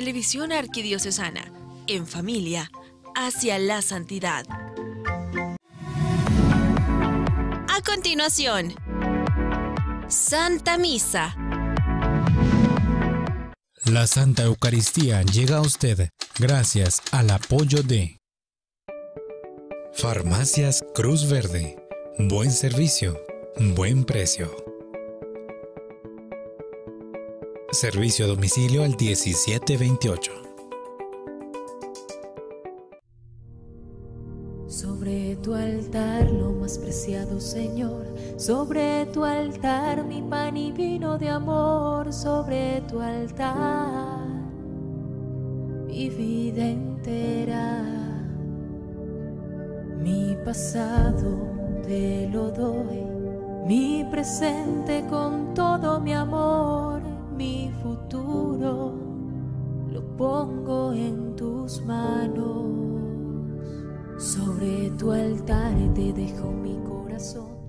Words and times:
Televisión 0.00 0.50
Arquidiocesana, 0.50 1.52
en 1.86 2.06
familia, 2.06 2.70
hacia 3.14 3.58
la 3.58 3.82
santidad. 3.82 4.46
A 7.68 7.82
continuación, 7.84 8.72
Santa 10.08 10.78
Misa. 10.78 11.36
La 13.84 14.06
Santa 14.06 14.44
Eucaristía 14.44 15.20
llega 15.20 15.58
a 15.58 15.60
usted 15.60 16.08
gracias 16.38 17.02
al 17.12 17.28
apoyo 17.28 17.82
de 17.82 18.16
Farmacias 19.92 20.82
Cruz 20.94 21.28
Verde. 21.28 21.76
Buen 22.18 22.52
servicio, 22.52 23.20
buen 23.76 24.04
precio. 24.04 24.69
Servicio 27.72 28.24
a 28.24 28.28
domicilio 28.28 28.82
al 28.82 28.96
1728. 28.96 30.32
Sobre 34.66 35.36
tu 35.36 35.54
altar, 35.54 36.28
lo 36.32 36.50
más 36.50 36.78
preciado 36.78 37.40
Señor, 37.40 38.12
sobre 38.36 39.06
tu 39.06 39.22
altar 39.24 40.04
mi 40.04 40.20
pan 40.20 40.56
y 40.56 40.72
vino 40.72 41.16
de 41.16 41.28
amor, 41.28 42.12
sobre 42.12 42.80
tu 42.88 43.00
altar 43.00 44.20
mi 45.86 46.08
vida 46.08 46.66
entera, 46.66 47.84
mi 49.98 50.36
pasado 50.44 51.52
te 51.86 52.28
lo 52.32 52.50
doy, 52.50 53.04
mi 53.66 54.04
presente 54.10 55.04
con 55.08 55.54
todo 55.54 56.00
mi 56.00 56.14
amor 56.14 56.99
mi 57.40 57.72
futuro 57.82 58.92
lo 59.90 60.16
pongo 60.18 60.92
en 60.92 61.34
tus 61.36 61.82
manos. 61.86 62.66
Sobre 64.18 64.90
tu 64.98 65.10
altar 65.10 65.74
te 65.94 66.12
dejo 66.12 66.52
mi 66.52 66.76
corazón. 66.84 67.59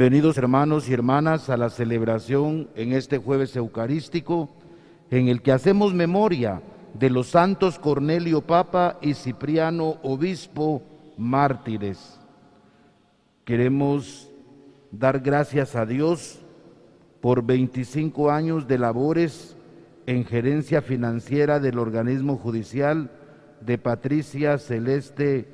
Bienvenidos 0.00 0.38
hermanos 0.38 0.88
y 0.88 0.94
hermanas 0.94 1.50
a 1.50 1.58
la 1.58 1.68
celebración 1.68 2.70
en 2.74 2.94
este 2.94 3.18
jueves 3.18 3.54
eucarístico 3.54 4.48
en 5.10 5.28
el 5.28 5.42
que 5.42 5.52
hacemos 5.52 5.92
memoria 5.92 6.62
de 6.94 7.10
los 7.10 7.26
santos 7.26 7.78
Cornelio 7.78 8.40
Papa 8.40 8.98
y 9.02 9.12
Cipriano 9.12 9.98
Obispo 10.02 10.80
mártires. 11.18 12.18
Queremos 13.44 14.30
dar 14.90 15.20
gracias 15.20 15.76
a 15.76 15.84
Dios 15.84 16.40
por 17.20 17.44
25 17.44 18.30
años 18.30 18.66
de 18.66 18.78
labores 18.78 19.54
en 20.06 20.24
gerencia 20.24 20.80
financiera 20.80 21.60
del 21.60 21.78
organismo 21.78 22.38
judicial 22.38 23.10
de 23.60 23.76
Patricia 23.76 24.56
Celeste 24.56 25.46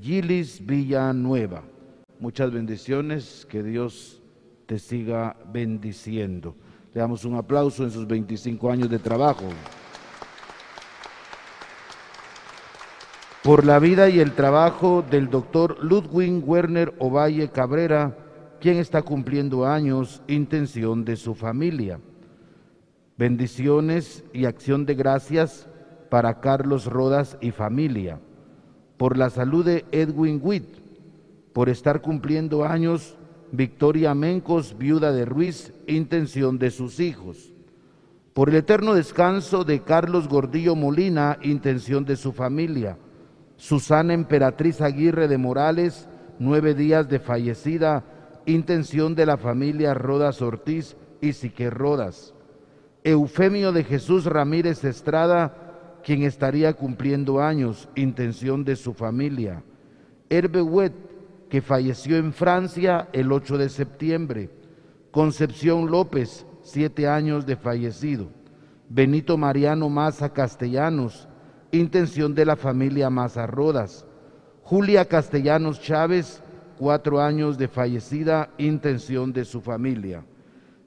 Gilis 0.00 0.66
Villanueva. 0.66 1.75
Muchas 2.18 2.50
bendiciones, 2.50 3.46
que 3.48 3.62
Dios 3.62 4.22
te 4.66 4.78
siga 4.78 5.36
bendiciendo. 5.52 6.56
Le 6.94 7.00
damos 7.00 7.24
un 7.24 7.36
aplauso 7.36 7.84
en 7.84 7.90
sus 7.90 8.06
25 8.06 8.70
años 8.70 8.90
de 8.90 8.98
trabajo. 8.98 9.48
por 13.46 13.64
la 13.64 13.78
vida 13.78 14.08
y 14.08 14.18
el 14.18 14.32
trabajo 14.32 15.04
del 15.08 15.30
doctor 15.30 15.78
Ludwig 15.80 16.42
Werner 16.44 16.92
Ovalle 16.98 17.48
Cabrera, 17.48 18.16
quien 18.58 18.78
está 18.78 19.02
cumpliendo 19.02 19.64
años, 19.64 20.20
intención 20.26 21.04
de 21.04 21.14
su 21.14 21.36
familia. 21.36 22.00
Bendiciones 23.16 24.24
y 24.32 24.46
acción 24.46 24.84
de 24.84 24.96
gracias 24.96 25.68
para 26.10 26.40
Carlos 26.40 26.86
Rodas 26.86 27.38
y 27.40 27.52
familia. 27.52 28.18
Por 28.96 29.16
la 29.16 29.30
salud 29.30 29.64
de 29.64 29.84
Edwin 29.92 30.40
Witt, 30.42 30.85
por 31.56 31.70
estar 31.70 32.02
cumpliendo 32.02 32.66
años 32.66 33.16
Victoria 33.50 34.14
Mencos, 34.14 34.76
viuda 34.76 35.10
de 35.10 35.24
Ruiz, 35.24 35.72
intención 35.86 36.58
de 36.58 36.70
sus 36.70 37.00
hijos. 37.00 37.54
Por 38.34 38.50
el 38.50 38.56
eterno 38.56 38.92
descanso 38.92 39.64
de 39.64 39.80
Carlos 39.80 40.28
Gordillo 40.28 40.74
Molina, 40.74 41.38
intención 41.40 42.04
de 42.04 42.16
su 42.16 42.34
familia 42.34 42.98
Susana 43.56 44.12
Emperatriz 44.12 44.82
Aguirre 44.82 45.28
de 45.28 45.38
Morales, 45.38 46.10
nueve 46.38 46.74
días 46.74 47.08
de 47.08 47.20
fallecida, 47.20 48.04
intención 48.44 49.14
de 49.14 49.24
la 49.24 49.38
familia 49.38 49.94
Rodas 49.94 50.42
Ortiz 50.42 50.94
y 51.22 51.32
Sique 51.32 51.70
Rodas. 51.70 52.34
Eufemio 53.02 53.72
de 53.72 53.82
Jesús 53.82 54.26
Ramírez 54.26 54.84
Estrada, 54.84 56.02
quien 56.04 56.22
estaría 56.22 56.74
cumpliendo 56.74 57.40
años, 57.40 57.88
intención 57.94 58.62
de 58.62 58.76
su 58.76 58.92
familia. 58.92 59.62
Herbe 60.28 60.60
falleció 61.60 62.16
en 62.16 62.32
Francia 62.32 63.08
el 63.12 63.32
8 63.32 63.58
de 63.58 63.68
septiembre. 63.68 64.50
Concepción 65.10 65.90
López, 65.90 66.46
siete 66.62 67.08
años 67.08 67.46
de 67.46 67.56
fallecido. 67.56 68.28
Benito 68.88 69.36
Mariano 69.36 69.88
Maza 69.88 70.32
Castellanos, 70.32 71.28
intención 71.72 72.34
de 72.34 72.44
la 72.44 72.56
familia 72.56 73.10
Mazarrodas. 73.10 74.04
Julia 74.62 75.04
Castellanos 75.04 75.80
Chávez, 75.80 76.42
cuatro 76.78 77.20
años 77.20 77.56
de 77.58 77.68
fallecida, 77.68 78.50
intención 78.58 79.32
de 79.32 79.44
su 79.44 79.60
familia. 79.60 80.24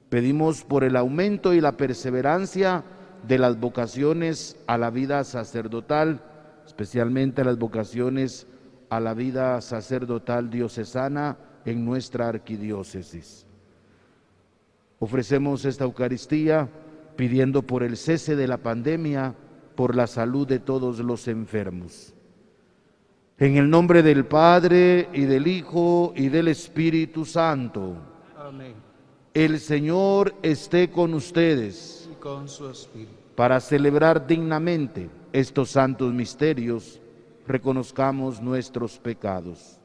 Pedimos 0.08 0.64
por 0.64 0.84
el 0.84 0.96
aumento 0.96 1.54
y 1.54 1.60
la 1.60 1.76
perseverancia 1.76 2.84
de 3.26 3.38
las 3.38 3.58
vocaciones 3.58 4.56
a 4.66 4.78
la 4.78 4.90
vida 4.90 5.24
sacerdotal, 5.24 6.20
especialmente 6.66 7.44
las 7.44 7.58
vocaciones 7.58 8.46
a 8.90 9.00
la 9.00 9.14
vida 9.14 9.60
sacerdotal 9.60 10.50
diocesana 10.50 11.38
en 11.64 11.84
nuestra 11.84 12.28
arquidiócesis. 12.28 13.46
Ofrecemos 14.98 15.64
esta 15.64 15.84
Eucaristía 15.84 16.68
pidiendo 17.16 17.62
por 17.62 17.82
el 17.82 17.96
cese 17.96 18.36
de 18.36 18.46
la 18.46 18.58
pandemia, 18.58 19.34
por 19.74 19.96
la 19.96 20.06
salud 20.06 20.46
de 20.46 20.58
todos 20.58 20.98
los 20.98 21.28
enfermos. 21.28 22.12
En 23.38 23.56
el 23.56 23.70
nombre 23.70 24.02
del 24.02 24.26
Padre 24.26 25.08
y 25.14 25.22
del 25.22 25.46
Hijo 25.46 26.12
y 26.14 26.28
del 26.28 26.48
Espíritu 26.48 27.24
Santo. 27.24 27.96
Amén. 28.36 28.74
El 29.32 29.60
Señor 29.60 30.34
esté 30.42 30.90
con 30.90 31.14
ustedes 31.14 32.10
Y 32.12 32.16
con 32.16 32.48
su 32.48 32.68
espíritu. 32.68 33.12
para 33.36 33.60
celebrar 33.60 34.26
dignamente 34.26 35.08
estos 35.32 35.70
santos 35.70 36.12
misterios. 36.12 37.00
Reconozcamos 37.46 38.40
nuestros 38.40 38.98
pecados. 38.98 39.80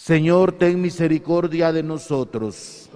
Señor, 0.00 0.52
ten 0.52 0.80
misericordia 0.80 1.72
de 1.72 1.82
nosotros. 1.82 2.88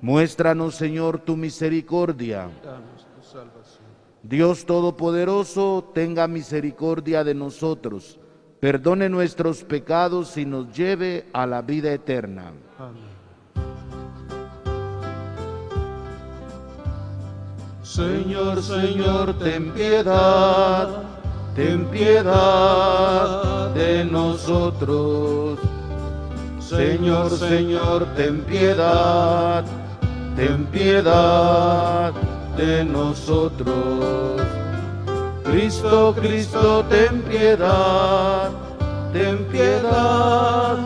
Muéstranos, 0.00 0.74
Señor, 0.74 1.20
tu 1.20 1.36
misericordia. 1.36 2.48
Dios 4.22 4.64
Todopoderoso, 4.64 5.90
tenga 5.94 6.26
misericordia 6.26 7.24
de 7.24 7.34
nosotros, 7.34 8.18
perdone 8.58 9.10
nuestros 9.10 9.64
pecados 9.64 10.36
y 10.38 10.46
nos 10.46 10.74
lleve 10.74 11.26
a 11.32 11.46
la 11.46 11.60
vida 11.60 11.92
eterna. 11.92 12.52
Amén. 12.78 13.11
Señor, 17.92 18.62
Señor, 18.62 19.34
ten 19.34 19.70
piedad, 19.72 20.88
ten 21.54 21.84
piedad 21.90 23.68
de 23.74 24.02
nosotros. 24.02 25.58
Señor, 26.58 27.28
Señor, 27.32 28.06
ten 28.16 28.40
piedad, 28.44 29.62
ten 30.34 30.64
piedad 30.72 32.14
de 32.56 32.82
nosotros. 32.82 34.40
Cristo, 35.44 36.14
Cristo, 36.18 36.86
ten 36.88 37.20
piedad, 37.20 38.50
ten 39.12 39.44
piedad 39.52 40.78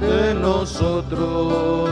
de 0.00 0.32
nosotros. 0.32 1.90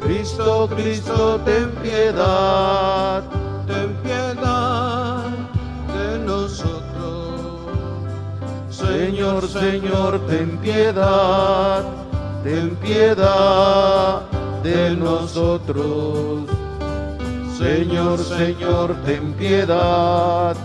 Cristo, 0.00 0.70
Cristo, 0.74 1.38
ten 1.44 1.70
piedad, 1.82 3.22
Señor, 9.28 9.48
Señor, 9.48 10.26
ten 10.26 10.56
piedad, 10.56 11.84
ten 12.42 12.74
piedad 12.76 14.22
de 14.62 14.96
nosotros. 14.96 16.48
Señor, 17.58 18.18
Señor, 18.20 18.96
ten 19.04 19.34
piedad, 19.34 20.56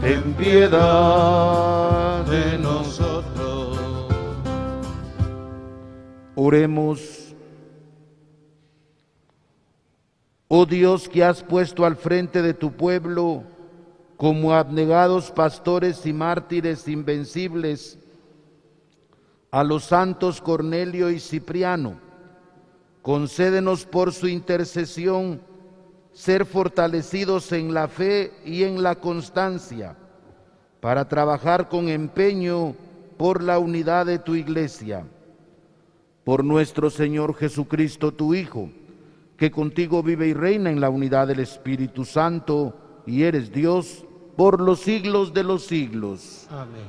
ten 0.00 0.32
piedad 0.34 2.24
de 2.24 2.58
nosotros. 2.58 3.78
Oremos. 6.34 7.34
Oh 10.48 10.64
Dios 10.64 11.10
que 11.10 11.22
has 11.22 11.42
puesto 11.42 11.84
al 11.84 11.96
frente 11.96 12.40
de 12.40 12.54
tu 12.54 12.72
pueblo 12.72 13.44
como 14.18 14.52
abnegados 14.52 15.30
pastores 15.30 16.04
y 16.04 16.12
mártires 16.12 16.88
invencibles 16.88 18.00
a 19.52 19.62
los 19.62 19.84
santos 19.84 20.40
Cornelio 20.42 21.08
y 21.08 21.20
Cipriano, 21.20 22.00
concédenos 23.00 23.86
por 23.86 24.12
su 24.12 24.26
intercesión 24.26 25.40
ser 26.12 26.44
fortalecidos 26.46 27.52
en 27.52 27.72
la 27.72 27.86
fe 27.86 28.32
y 28.44 28.64
en 28.64 28.82
la 28.82 28.96
constancia 28.96 29.96
para 30.80 31.08
trabajar 31.08 31.68
con 31.68 31.88
empeño 31.88 32.74
por 33.16 33.40
la 33.40 33.60
unidad 33.60 34.06
de 34.06 34.18
tu 34.18 34.34
iglesia. 34.34 35.06
Por 36.24 36.42
nuestro 36.44 36.90
Señor 36.90 37.36
Jesucristo, 37.36 38.12
tu 38.12 38.34
Hijo, 38.34 38.68
que 39.36 39.52
contigo 39.52 40.02
vive 40.02 40.26
y 40.26 40.34
reina 40.34 40.70
en 40.70 40.80
la 40.80 40.90
unidad 40.90 41.28
del 41.28 41.38
Espíritu 41.38 42.04
Santo 42.04 42.74
y 43.06 43.22
eres 43.22 43.52
Dios 43.52 44.04
por 44.38 44.60
los 44.60 44.78
siglos 44.78 45.34
de 45.34 45.42
los 45.42 45.64
siglos. 45.66 46.46
Amén. 46.48 46.86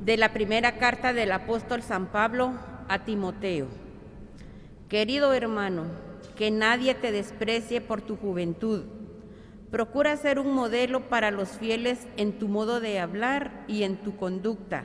de 0.00 0.18
la 0.18 0.34
primera 0.34 0.76
carta 0.76 1.14
del 1.14 1.32
apóstol 1.32 1.82
San 1.82 2.08
Pablo 2.08 2.52
a 2.88 3.04
Timoteo. 3.06 3.68
Querido 4.90 5.32
hermano, 5.32 5.84
que 6.36 6.50
nadie 6.50 6.94
te 6.94 7.10
desprecie 7.10 7.80
por 7.80 8.02
tu 8.02 8.16
juventud. 8.16 8.82
Procura 9.74 10.16
ser 10.16 10.38
un 10.38 10.52
modelo 10.52 11.08
para 11.08 11.32
los 11.32 11.48
fieles 11.48 11.98
en 12.16 12.38
tu 12.38 12.46
modo 12.46 12.78
de 12.78 13.00
hablar 13.00 13.64
y 13.66 13.82
en 13.82 13.96
tu 13.96 14.16
conducta, 14.16 14.84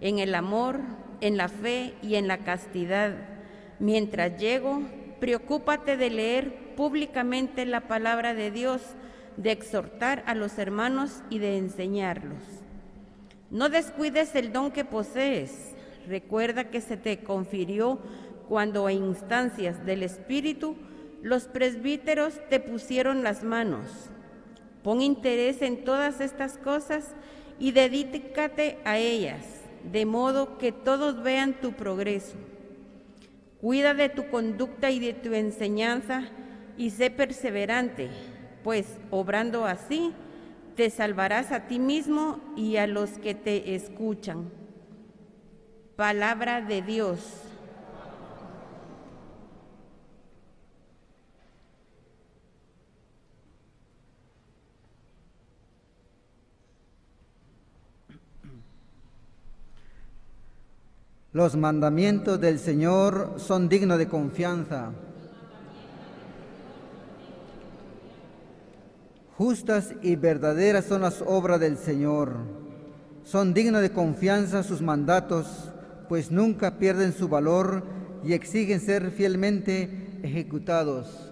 en 0.00 0.18
el 0.18 0.34
amor, 0.34 0.80
en 1.20 1.36
la 1.36 1.48
fe 1.48 1.92
y 2.00 2.14
en 2.14 2.26
la 2.26 2.38
castidad. 2.38 3.12
Mientras 3.80 4.40
llego, 4.40 4.80
preocúpate 5.20 5.98
de 5.98 6.08
leer 6.08 6.74
públicamente 6.74 7.66
la 7.66 7.82
palabra 7.82 8.32
de 8.32 8.50
Dios, 8.50 8.80
de 9.36 9.52
exhortar 9.52 10.22
a 10.24 10.34
los 10.34 10.56
hermanos 10.56 11.22
y 11.28 11.38
de 11.38 11.58
enseñarlos. 11.58 12.42
No 13.50 13.68
descuides 13.68 14.34
el 14.36 14.54
don 14.54 14.70
que 14.70 14.86
posees. 14.86 15.74
Recuerda 16.08 16.70
que 16.70 16.80
se 16.80 16.96
te 16.96 17.18
confirió 17.18 17.98
cuando 18.48 18.86
a 18.86 18.92
instancias 18.94 19.84
del 19.84 20.02
Espíritu 20.02 20.76
los 21.20 21.44
presbíteros 21.44 22.40
te 22.48 22.58
pusieron 22.58 23.22
las 23.22 23.44
manos. 23.44 24.10
Pon 24.82 25.02
interés 25.02 25.60
en 25.62 25.84
todas 25.84 26.20
estas 26.20 26.56
cosas 26.56 27.14
y 27.58 27.72
dedícate 27.72 28.78
a 28.84 28.96
ellas, 28.98 29.44
de 29.92 30.06
modo 30.06 30.56
que 30.56 30.72
todos 30.72 31.22
vean 31.22 31.60
tu 31.60 31.72
progreso. 31.72 32.36
Cuida 33.60 33.92
de 33.92 34.08
tu 34.08 34.30
conducta 34.30 34.90
y 34.90 35.00
de 35.00 35.12
tu 35.12 35.34
enseñanza 35.34 36.22
y 36.78 36.90
sé 36.90 37.10
perseverante, 37.10 38.08
pues 38.64 38.86
obrando 39.10 39.66
así, 39.66 40.12
te 40.76 40.88
salvarás 40.88 41.52
a 41.52 41.66
ti 41.66 41.78
mismo 41.78 42.40
y 42.56 42.76
a 42.76 42.86
los 42.86 43.10
que 43.18 43.34
te 43.34 43.74
escuchan. 43.74 44.50
Palabra 45.96 46.62
de 46.62 46.80
Dios. 46.80 47.49
Los 61.32 61.56
mandamientos 61.56 62.40
del 62.40 62.58
Señor 62.58 63.34
son 63.36 63.68
dignos 63.68 63.98
de 63.98 64.08
confianza. 64.08 64.90
Justas 69.38 69.94
y 70.02 70.16
verdaderas 70.16 70.86
son 70.86 71.02
las 71.02 71.22
obras 71.24 71.60
del 71.60 71.78
Señor. 71.78 72.32
Son 73.22 73.54
dignos 73.54 73.80
de 73.80 73.92
confianza 73.92 74.64
sus 74.64 74.82
mandatos, 74.82 75.70
pues 76.08 76.32
nunca 76.32 76.78
pierden 76.78 77.12
su 77.12 77.28
valor 77.28 77.84
y 78.24 78.32
exigen 78.32 78.80
ser 78.80 79.12
fielmente 79.12 80.18
ejecutados. 80.24 81.30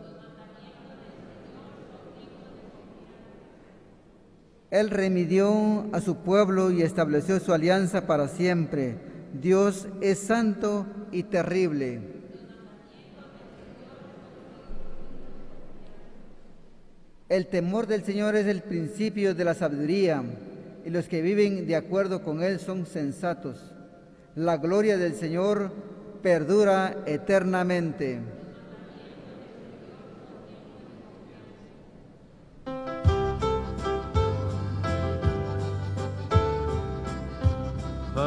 Él 4.71 4.91
remidió 4.91 5.87
a 5.93 6.01
su 6.01 6.19
pueblo 6.19 6.71
y 6.71 6.83
estableció 6.83 7.41
su 7.41 7.53
alianza 7.53 8.07
para 8.07 8.29
siempre. 8.29 9.18
Dios 9.33 9.89
es 10.01 10.19
santo 10.19 10.87
y 11.13 11.25
terrible. 11.25 12.01
El 17.29 17.47
temor 17.47 17.87
del 17.87 18.05
Señor 18.05 18.37
es 18.37 18.47
el 18.47 18.63
principio 18.63 19.35
de 19.35 19.45
la 19.45 19.55
sabiduría 19.55 20.23
y 20.85 20.91
los 20.91 21.09
que 21.09 21.21
viven 21.21 21.67
de 21.67 21.77
acuerdo 21.77 22.23
con 22.23 22.43
Él 22.43 22.59
son 22.59 22.87
sensatos. 22.87 23.73
La 24.35 24.57
gloria 24.57 24.97
del 24.97 25.15
Señor 25.15 25.71
perdura 26.23 27.03
eternamente. 27.05 28.21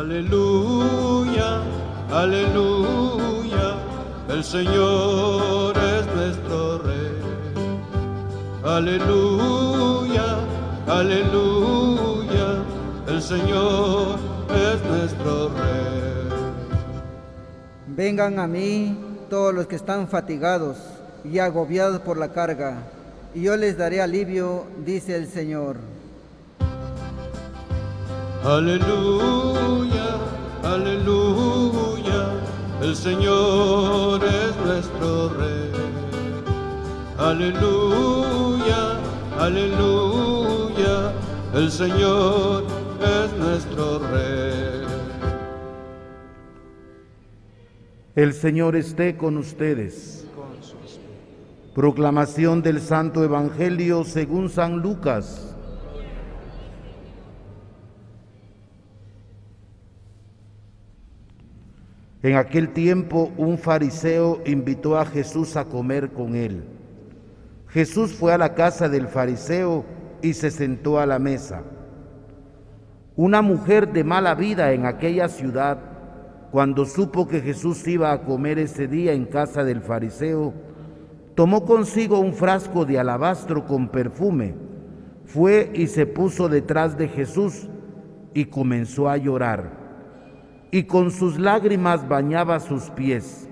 Aleluya, 0.02 1.62
aleluya, 2.12 3.68
el 4.30 4.44
Señor 4.44 5.78
es 5.78 6.16
nuestro 6.16 6.80
Rey. 6.80 7.22
aleluya, 8.64 10.40
aleluya, 10.88 12.64
el 13.10 13.22
Señor 13.22 14.18
es 14.50 14.84
nuestro 14.90 15.50
Rey. 15.50 16.30
Vengan 17.86 18.40
a 18.40 18.48
mí 18.48 18.98
todos 19.30 19.54
los 19.54 19.68
que 19.68 19.76
están 19.76 20.08
fatigados 20.08 20.78
y 21.24 21.38
agobiados 21.38 22.02
por 22.02 22.18
la 22.18 22.30
carga, 22.30 22.80
y 23.36 23.44
yo 23.44 23.56
les 23.56 23.78
daré 23.78 24.02
alivio, 24.02 24.64
dice 24.84 25.16
el 25.16 25.28
Señor. 25.28 25.91
Aleluya, 28.44 30.18
aleluya, 30.64 32.34
el 32.82 32.96
Señor 32.96 34.20
es 34.26 34.66
nuestro 34.66 35.30
Rey. 35.30 35.72
Aleluya, 37.20 38.98
aleluya, 39.38 41.14
el 41.54 41.70
Señor 41.70 42.64
es 43.00 43.32
nuestro 43.38 44.00
Rey. 44.10 44.88
El 48.16 48.34
Señor 48.34 48.76
esté 48.76 49.18
con 49.18 49.38
ustedes. 49.38 50.26
Proclamación 51.76 52.64
del 52.64 52.82
Santo 52.82 53.24
Evangelio 53.24 54.04
según 54.04 54.50
San 54.50 54.80
Lucas. 54.80 55.51
En 62.24 62.36
aquel 62.36 62.70
tiempo 62.70 63.32
un 63.36 63.58
fariseo 63.58 64.42
invitó 64.46 64.98
a 64.98 65.06
Jesús 65.06 65.58
a 65.58 65.66
comer 65.66 66.12
con 66.12 66.36
él. 66.36 66.64
Jesús 67.70 68.14
fue 68.14 68.32
a 68.32 68.38
la 68.38 68.54
casa 68.54 68.88
del 68.90 69.08
fariseo 69.08 69.86
y 70.22 70.34
se 70.34 70.52
sentó 70.52 71.00
a 71.00 71.08
la 71.08 71.18
mesa. 71.18 71.64
Una 73.16 73.42
mujer 73.42 73.92
de 73.92 74.04
mala 74.04 74.36
vida 74.36 74.72
en 74.72 74.86
aquella 74.86 75.30
ciudad, 75.30 75.80
cuando 76.52 76.86
supo 76.86 77.28
que 77.28 77.42
Jesús 77.42 77.88
iba 77.88 78.12
a 78.12 78.22
comer 78.22 78.60
ese 78.60 78.88
día 78.88 79.14
en 79.14 79.26
casa 79.26 79.64
del 79.64 79.82
fariseo, 79.82 80.54
tomó 81.34 81.66
consigo 81.66 82.20
un 82.20 82.34
frasco 82.34 82.86
de 82.86 83.00
alabastro 83.00 83.66
con 83.66 83.90
perfume, 83.90 84.54
fue 85.26 85.72
y 85.74 85.88
se 85.88 86.06
puso 86.06 86.50
detrás 86.50 86.98
de 86.98 87.08
Jesús 87.08 87.68
y 88.36 88.46
comenzó 88.46 89.10
a 89.10 89.18
llorar 89.18 89.81
y 90.72 90.84
con 90.84 91.12
sus 91.12 91.38
lágrimas 91.38 92.08
bañaba 92.08 92.60
sus 92.62 92.90
pies, 92.92 93.50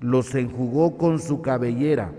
los 0.00 0.34
enjugó 0.34 0.96
con 0.96 1.18
su 1.18 1.42
cabellera, 1.42 2.10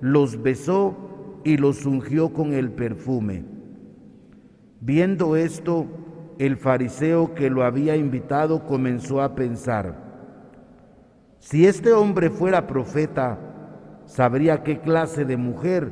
los 0.00 0.42
besó 0.42 1.40
y 1.42 1.56
los 1.56 1.86
ungió 1.86 2.32
con 2.32 2.52
el 2.52 2.70
perfume. 2.70 3.44
Viendo 4.80 5.36
esto, 5.36 5.86
el 6.38 6.56
fariseo 6.56 7.34
que 7.34 7.50
lo 7.50 7.64
había 7.64 7.96
invitado 7.96 8.66
comenzó 8.66 9.22
a 9.22 9.34
pensar, 9.34 10.10
si 11.38 11.66
este 11.66 11.92
hombre 11.92 12.28
fuera 12.28 12.66
profeta, 12.66 13.38
sabría 14.04 14.62
qué 14.62 14.80
clase 14.80 15.24
de 15.24 15.38
mujer 15.38 15.90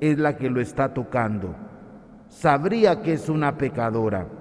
es 0.00 0.18
la 0.18 0.36
que 0.36 0.50
lo 0.50 0.60
está 0.60 0.92
tocando, 0.94 1.54
sabría 2.28 3.02
que 3.02 3.12
es 3.12 3.28
una 3.28 3.56
pecadora. 3.56 4.37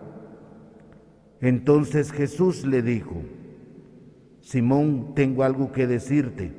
Entonces 1.41 2.11
Jesús 2.11 2.65
le 2.65 2.81
dijo, 2.81 3.21
Simón, 4.41 5.13
tengo 5.13 5.43
algo 5.43 5.71
que 5.71 5.87
decirte. 5.87 6.53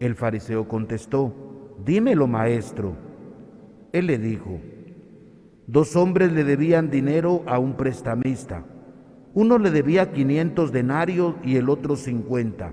El 0.00 0.14
fariseo 0.14 0.68
contestó, 0.68 1.76
dímelo 1.84 2.26
maestro. 2.26 2.96
Él 3.92 4.06
le 4.06 4.18
dijo, 4.18 4.60
dos 5.66 5.96
hombres 5.96 6.32
le 6.32 6.44
debían 6.44 6.90
dinero 6.90 7.42
a 7.46 7.58
un 7.58 7.74
prestamista. 7.74 8.64
Uno 9.32 9.58
le 9.58 9.70
debía 9.70 10.12
500 10.12 10.72
denarios 10.72 11.34
y 11.44 11.56
el 11.56 11.70
otro 11.70 11.96
50. 11.96 12.72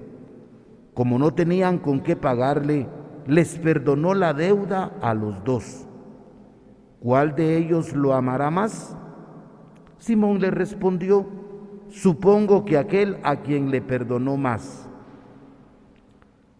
Como 0.94 1.20
no 1.20 1.34
tenían 1.34 1.78
con 1.78 2.02
qué 2.02 2.16
pagarle, 2.16 2.88
les 3.28 3.58
perdonó 3.60 4.14
la 4.14 4.34
deuda 4.34 4.98
a 5.02 5.14
los 5.14 5.44
dos. 5.44 5.88
¿Cuál 7.00 7.36
de 7.36 7.58
ellos 7.58 7.94
lo 7.94 8.14
amará 8.14 8.50
más? 8.50 8.98
Simón 10.00 10.40
le 10.40 10.52
respondió, 10.52 11.26
supongo 11.90 12.66
que 12.66 12.78
aquel 12.78 13.18
a 13.24 13.38
quien 13.38 13.72
le 13.72 13.82
perdonó 13.82 14.38
más. 14.38 14.88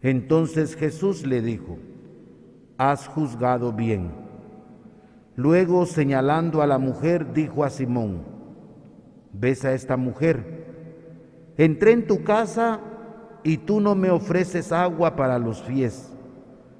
Entonces 0.02 0.76
Jesús 0.76 1.26
le 1.26 1.42
dijo, 1.42 1.78
has 2.78 3.08
juzgado 3.08 3.74
bien. 3.74 4.12
Luego, 5.36 5.86
señalando 5.86 6.62
a 6.62 6.68
la 6.68 6.80
mujer, 6.80 7.34
dijo 7.34 7.64
a 7.64 7.70
Simón, 7.70 8.24
ves 9.34 9.66
a 9.66 9.74
esta 9.74 9.98
mujer, 9.98 10.66
entré 11.58 11.92
en 11.92 12.08
tu 12.08 12.24
casa 12.24 12.80
y 13.44 13.58
tú 13.58 13.80
no 13.80 13.94
me 13.94 14.10
ofreces 14.10 14.72
agua 14.72 15.16
para 15.16 15.38
los 15.38 15.62
pies, 15.62 16.12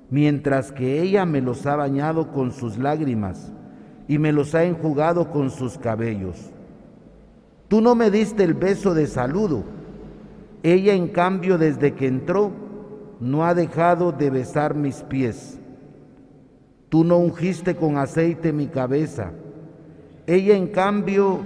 mientras 0.10 0.72
que 0.72 1.02
ella 1.02 1.26
me 1.26 1.42
los 1.42 1.68
ha 1.68 1.76
bañado 1.76 2.32
con 2.32 2.52
sus 2.52 2.78
lágrimas 2.80 3.54
y 4.08 4.18
me 4.18 4.32
los 4.32 4.56
ha 4.56 4.64
enjugado 4.64 5.32
con 5.32 5.50
sus 5.52 5.78
cabellos. 5.78 6.52
Tú 7.68 7.82
no 7.82 7.96
me 7.96 8.10
diste 8.10 8.44
el 8.44 8.54
beso 8.54 8.94
de 8.94 9.08
saludo. 9.08 9.64
Ella, 10.64 10.94
en 10.94 11.10
cambio, 11.10 11.58
desde 11.58 11.94
que 11.94 12.08
entró, 12.08 12.52
no 13.20 13.46
ha 13.46 13.54
dejado 13.54 14.12
de 14.12 14.30
besar 14.30 14.76
mis 14.76 15.02
pies. 15.04 15.60
Tú 16.90 17.04
no 17.04 17.18
ungiste 17.18 17.76
con 17.76 17.98
aceite 17.98 18.54
mi 18.54 18.68
cabeza. 18.68 19.32
Ella, 20.26 20.56
en 20.56 20.68
cambio, 20.68 21.40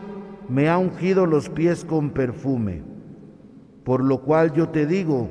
me 0.48 0.70
ha 0.70 0.78
ungido 0.78 1.26
los 1.26 1.50
pies 1.50 1.84
con 1.84 2.12
perfume. 2.12 2.84
Por 3.84 4.04
lo 4.04 4.22
cual 4.22 4.54
yo 4.54 4.70
te 4.70 4.86
digo, 4.86 5.30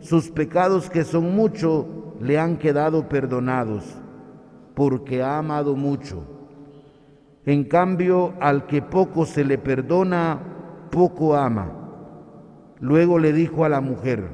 sus 0.00 0.30
pecados 0.30 0.88
que 0.88 1.04
son 1.04 1.34
muchos 1.34 1.86
le 2.20 2.38
han 2.38 2.56
quedado 2.56 3.08
perdonados, 3.08 3.84
porque 4.74 5.22
ha 5.22 5.38
amado 5.38 5.74
mucho. 5.74 6.37
En 7.48 7.64
cambio, 7.64 8.34
al 8.40 8.66
que 8.66 8.82
poco 8.82 9.24
se 9.24 9.42
le 9.42 9.56
perdona, 9.56 10.38
poco 10.90 11.34
ama. 11.34 11.72
Luego 12.78 13.18
le 13.18 13.32
dijo 13.32 13.64
a 13.64 13.70
la 13.70 13.80
mujer, 13.80 14.28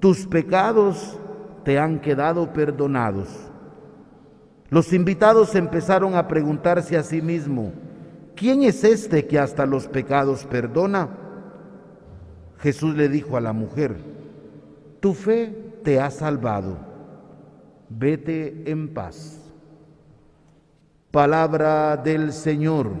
tus 0.00 0.26
pecados 0.26 1.18
te 1.64 1.78
han 1.78 1.98
quedado 1.98 2.52
perdonados. 2.52 3.50
Los 4.68 4.92
invitados 4.92 5.54
empezaron 5.54 6.14
a 6.14 6.28
preguntarse 6.28 6.98
a 6.98 7.02
sí 7.04 7.22
mismo, 7.22 7.72
¿quién 8.36 8.64
es 8.64 8.84
este 8.84 9.26
que 9.26 9.38
hasta 9.38 9.64
los 9.64 9.88
pecados 9.88 10.44
perdona? 10.44 11.08
Jesús 12.58 12.94
le 12.96 13.08
dijo 13.08 13.38
a 13.38 13.40
la 13.40 13.54
mujer, 13.54 13.96
tu 15.00 15.14
fe 15.14 15.56
te 15.82 15.98
ha 15.98 16.10
salvado, 16.10 16.76
vete 17.88 18.70
en 18.70 18.92
paz. 18.92 19.39
Palabra 21.10 21.96
del 21.96 22.32
Señor. 22.32 22.92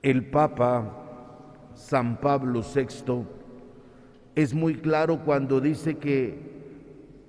El 0.00 0.24
Papa 0.30 0.90
San 1.74 2.18
Pablo 2.18 2.62
VI 2.62 3.26
es 4.34 4.54
muy 4.54 4.76
claro 4.76 5.22
cuando 5.22 5.60
dice 5.60 5.98
que 5.98 6.56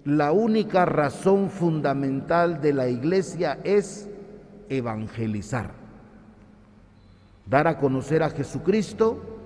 la 0.05 0.31
única 0.31 0.85
razón 0.85 1.49
fundamental 1.49 2.61
de 2.61 2.71
la 2.71 2.87
iglesia 2.87 3.59
es 3.65 4.07
evangelizar, 4.69 5.71
dar 7.45 7.67
a 7.67 7.77
conocer 7.77 8.23
a 8.23 8.29
Jesucristo 8.29 9.36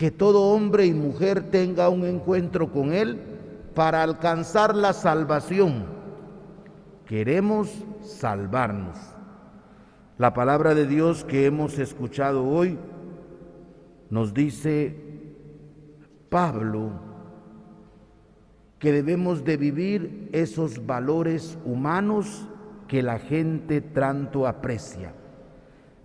que 0.00 0.10
todo 0.10 0.54
hombre 0.54 0.86
y 0.86 0.94
mujer 0.94 1.50
tenga 1.50 1.90
un 1.90 2.06
encuentro 2.06 2.72
con 2.72 2.94
Él 2.94 3.20
para 3.74 4.02
alcanzar 4.02 4.74
la 4.74 4.94
salvación. 4.94 5.84
Queremos 7.04 7.84
salvarnos. 8.00 8.96
La 10.16 10.32
palabra 10.32 10.74
de 10.74 10.86
Dios 10.86 11.22
que 11.22 11.44
hemos 11.44 11.78
escuchado 11.78 12.46
hoy 12.46 12.78
nos 14.08 14.32
dice 14.32 14.96
Pablo 16.30 16.92
que 18.78 18.92
debemos 18.92 19.44
de 19.44 19.58
vivir 19.58 20.30
esos 20.32 20.86
valores 20.86 21.58
humanos 21.66 22.48
que 22.88 23.02
la 23.02 23.18
gente 23.18 23.82
tanto 23.82 24.46
aprecia. 24.46 25.12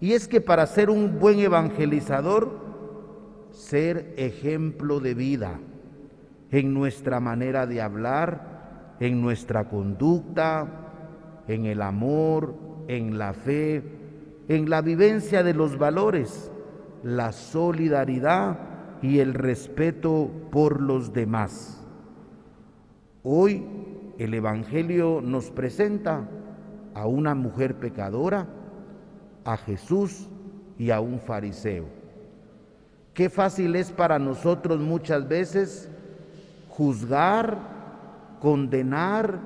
Y 0.01 0.11
es 0.11 0.27
que 0.27 0.41
para 0.41 0.67
ser 0.67 0.89
un 0.89 1.17
buen 1.17 1.39
evangelizador 1.39 2.64
ser 3.55 4.13
ejemplo 4.17 4.99
de 4.99 5.13
vida 5.13 5.59
en 6.51 6.73
nuestra 6.73 7.19
manera 7.19 7.65
de 7.65 7.81
hablar, 7.81 8.95
en 8.99 9.21
nuestra 9.21 9.67
conducta, 9.69 10.67
en 11.47 11.65
el 11.65 11.81
amor, 11.81 12.53
en 12.87 13.17
la 13.17 13.33
fe, 13.33 13.83
en 14.47 14.69
la 14.69 14.81
vivencia 14.81 15.41
de 15.43 15.53
los 15.53 15.77
valores, 15.77 16.51
la 17.03 17.31
solidaridad 17.31 18.59
y 19.01 19.19
el 19.19 19.33
respeto 19.33 20.29
por 20.51 20.81
los 20.81 21.13
demás. 21.13 21.81
Hoy 23.23 23.65
el 24.17 24.33
Evangelio 24.33 25.21
nos 25.21 25.49
presenta 25.49 26.29
a 26.93 27.07
una 27.07 27.35
mujer 27.35 27.75
pecadora, 27.75 28.47
a 29.43 29.57
Jesús 29.57 30.27
y 30.77 30.91
a 30.91 30.99
un 30.99 31.19
fariseo. 31.19 32.04
Qué 33.15 33.29
fácil 33.29 33.77
es 33.77 33.91
para 33.93 34.19
nosotros 34.19 34.81
muchas 34.81 35.25
veces 35.25 35.89
juzgar, 36.67 37.57
condenar, 38.41 39.39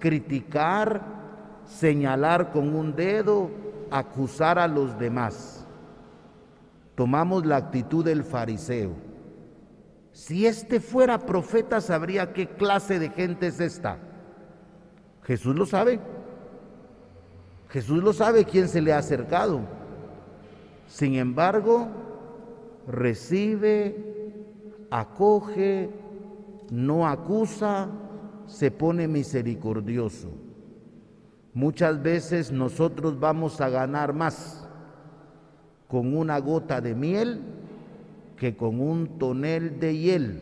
criticar, 0.00 1.00
señalar 1.64 2.50
con 2.50 2.74
un 2.74 2.96
dedo, 2.96 3.50
acusar 3.92 4.58
a 4.58 4.66
los 4.66 4.98
demás. 4.98 5.64
Tomamos 6.96 7.46
la 7.46 7.56
actitud 7.56 8.04
del 8.04 8.24
fariseo. 8.24 8.90
Si 10.10 10.44
este 10.44 10.80
fuera 10.80 11.20
profeta, 11.20 11.80
sabría 11.80 12.32
qué 12.32 12.48
clase 12.48 12.98
de 12.98 13.10
gente 13.10 13.46
es 13.46 13.60
esta. 13.60 13.98
Jesús 15.22 15.54
lo 15.54 15.66
sabe. 15.66 16.00
Jesús 17.68 18.02
lo 18.02 18.12
sabe 18.12 18.44
quién 18.44 18.68
se 18.68 18.82
le 18.82 18.92
ha 18.92 18.98
acercado. 18.98 19.60
Sin 20.88 21.14
embargo, 21.14 21.88
recibe, 22.86 23.96
acoge, 24.90 25.90
no 26.70 27.06
acusa, 27.06 27.88
se 28.46 28.70
pone 28.70 29.08
misericordioso. 29.08 30.28
Muchas 31.52 32.02
veces 32.02 32.50
nosotros 32.50 33.18
vamos 33.18 33.60
a 33.60 33.68
ganar 33.68 34.12
más 34.12 34.68
con 35.88 36.16
una 36.16 36.38
gota 36.38 36.80
de 36.80 36.94
miel 36.94 37.40
que 38.36 38.56
con 38.56 38.80
un 38.80 39.18
tonel 39.18 39.78
de 39.78 39.96
hiel. 39.96 40.40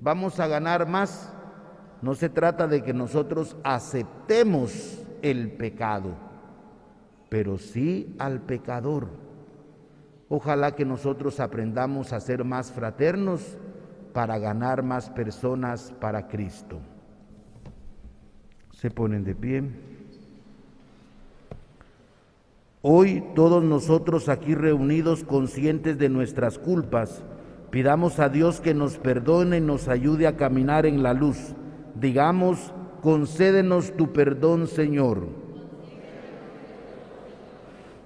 Vamos 0.00 0.40
a 0.40 0.46
ganar 0.46 0.88
más. 0.88 1.30
No 2.00 2.14
se 2.14 2.28
trata 2.28 2.66
de 2.66 2.82
que 2.82 2.92
nosotros 2.92 3.56
aceptemos 3.62 4.98
el 5.20 5.52
pecado, 5.52 6.16
pero 7.28 7.58
sí 7.58 8.16
al 8.18 8.40
pecador. 8.40 9.08
Ojalá 10.34 10.74
que 10.74 10.86
nosotros 10.86 11.40
aprendamos 11.40 12.14
a 12.14 12.20
ser 12.20 12.42
más 12.42 12.72
fraternos 12.72 13.58
para 14.14 14.38
ganar 14.38 14.82
más 14.82 15.10
personas 15.10 15.92
para 16.00 16.26
Cristo. 16.26 16.78
Se 18.72 18.90
ponen 18.90 19.24
de 19.24 19.34
pie. 19.34 19.62
Hoy 22.80 23.22
todos 23.34 23.62
nosotros 23.62 24.30
aquí 24.30 24.54
reunidos 24.54 25.22
conscientes 25.22 25.98
de 25.98 26.08
nuestras 26.08 26.58
culpas, 26.58 27.22
pidamos 27.70 28.18
a 28.18 28.30
Dios 28.30 28.62
que 28.62 28.72
nos 28.72 28.96
perdone 28.96 29.58
y 29.58 29.60
nos 29.60 29.86
ayude 29.86 30.26
a 30.26 30.38
caminar 30.38 30.86
en 30.86 31.02
la 31.02 31.12
luz. 31.12 31.54
Digamos, 31.94 32.72
concédenos 33.02 33.94
tu 33.98 34.14
perdón, 34.14 34.66
Señor. 34.66 35.41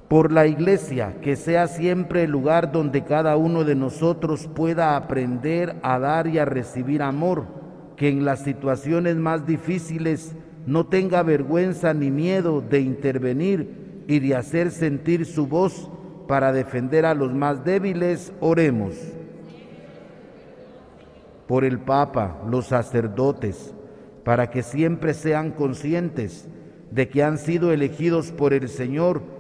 Por 0.08 0.30
la 0.30 0.46
iglesia, 0.46 1.16
que 1.20 1.34
sea 1.34 1.66
siempre 1.66 2.24
el 2.24 2.30
lugar 2.30 2.70
donde 2.70 3.02
cada 3.02 3.36
uno 3.36 3.64
de 3.64 3.74
nosotros 3.74 4.48
pueda 4.54 4.96
aprender 4.96 5.76
a 5.82 5.98
dar 5.98 6.28
y 6.28 6.38
a 6.38 6.44
recibir 6.44 7.02
amor, 7.02 7.46
que 7.96 8.08
en 8.08 8.24
las 8.24 8.44
situaciones 8.44 9.16
más 9.16 9.46
difíciles 9.46 10.36
no 10.64 10.86
tenga 10.86 11.24
vergüenza 11.24 11.92
ni 11.92 12.12
miedo 12.12 12.60
de 12.60 12.80
intervenir 12.80 14.04
y 14.06 14.20
de 14.20 14.36
hacer 14.36 14.70
sentir 14.70 15.26
su 15.26 15.48
voz 15.48 15.90
para 16.28 16.52
defender 16.52 17.04
a 17.04 17.14
los 17.14 17.32
más 17.34 17.64
débiles, 17.64 18.32
oremos. 18.38 18.94
Por 21.48 21.64
el 21.64 21.80
Papa, 21.80 22.42
los 22.48 22.66
sacerdotes, 22.66 23.74
para 24.24 24.50
que 24.50 24.62
siempre 24.62 25.14
sean 25.14 25.50
conscientes 25.50 26.48
de 26.90 27.08
que 27.08 27.24
han 27.24 27.38
sido 27.38 27.72
elegidos 27.72 28.30
por 28.30 28.52
el 28.52 28.68
Señor, 28.68 29.35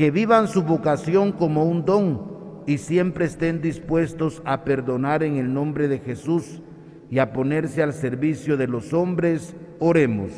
que 0.00 0.10
vivan 0.10 0.48
su 0.48 0.62
vocación 0.62 1.30
como 1.30 1.64
un 1.64 1.84
don 1.84 2.62
y 2.66 2.78
siempre 2.78 3.26
estén 3.26 3.60
dispuestos 3.60 4.40
a 4.46 4.64
perdonar 4.64 5.22
en 5.22 5.36
el 5.36 5.52
nombre 5.52 5.88
de 5.88 5.98
Jesús 5.98 6.62
y 7.10 7.18
a 7.18 7.34
ponerse 7.34 7.82
al 7.82 7.92
servicio 7.92 8.56
de 8.56 8.66
los 8.66 8.94
hombres, 8.94 9.54
oremos. 9.78 10.30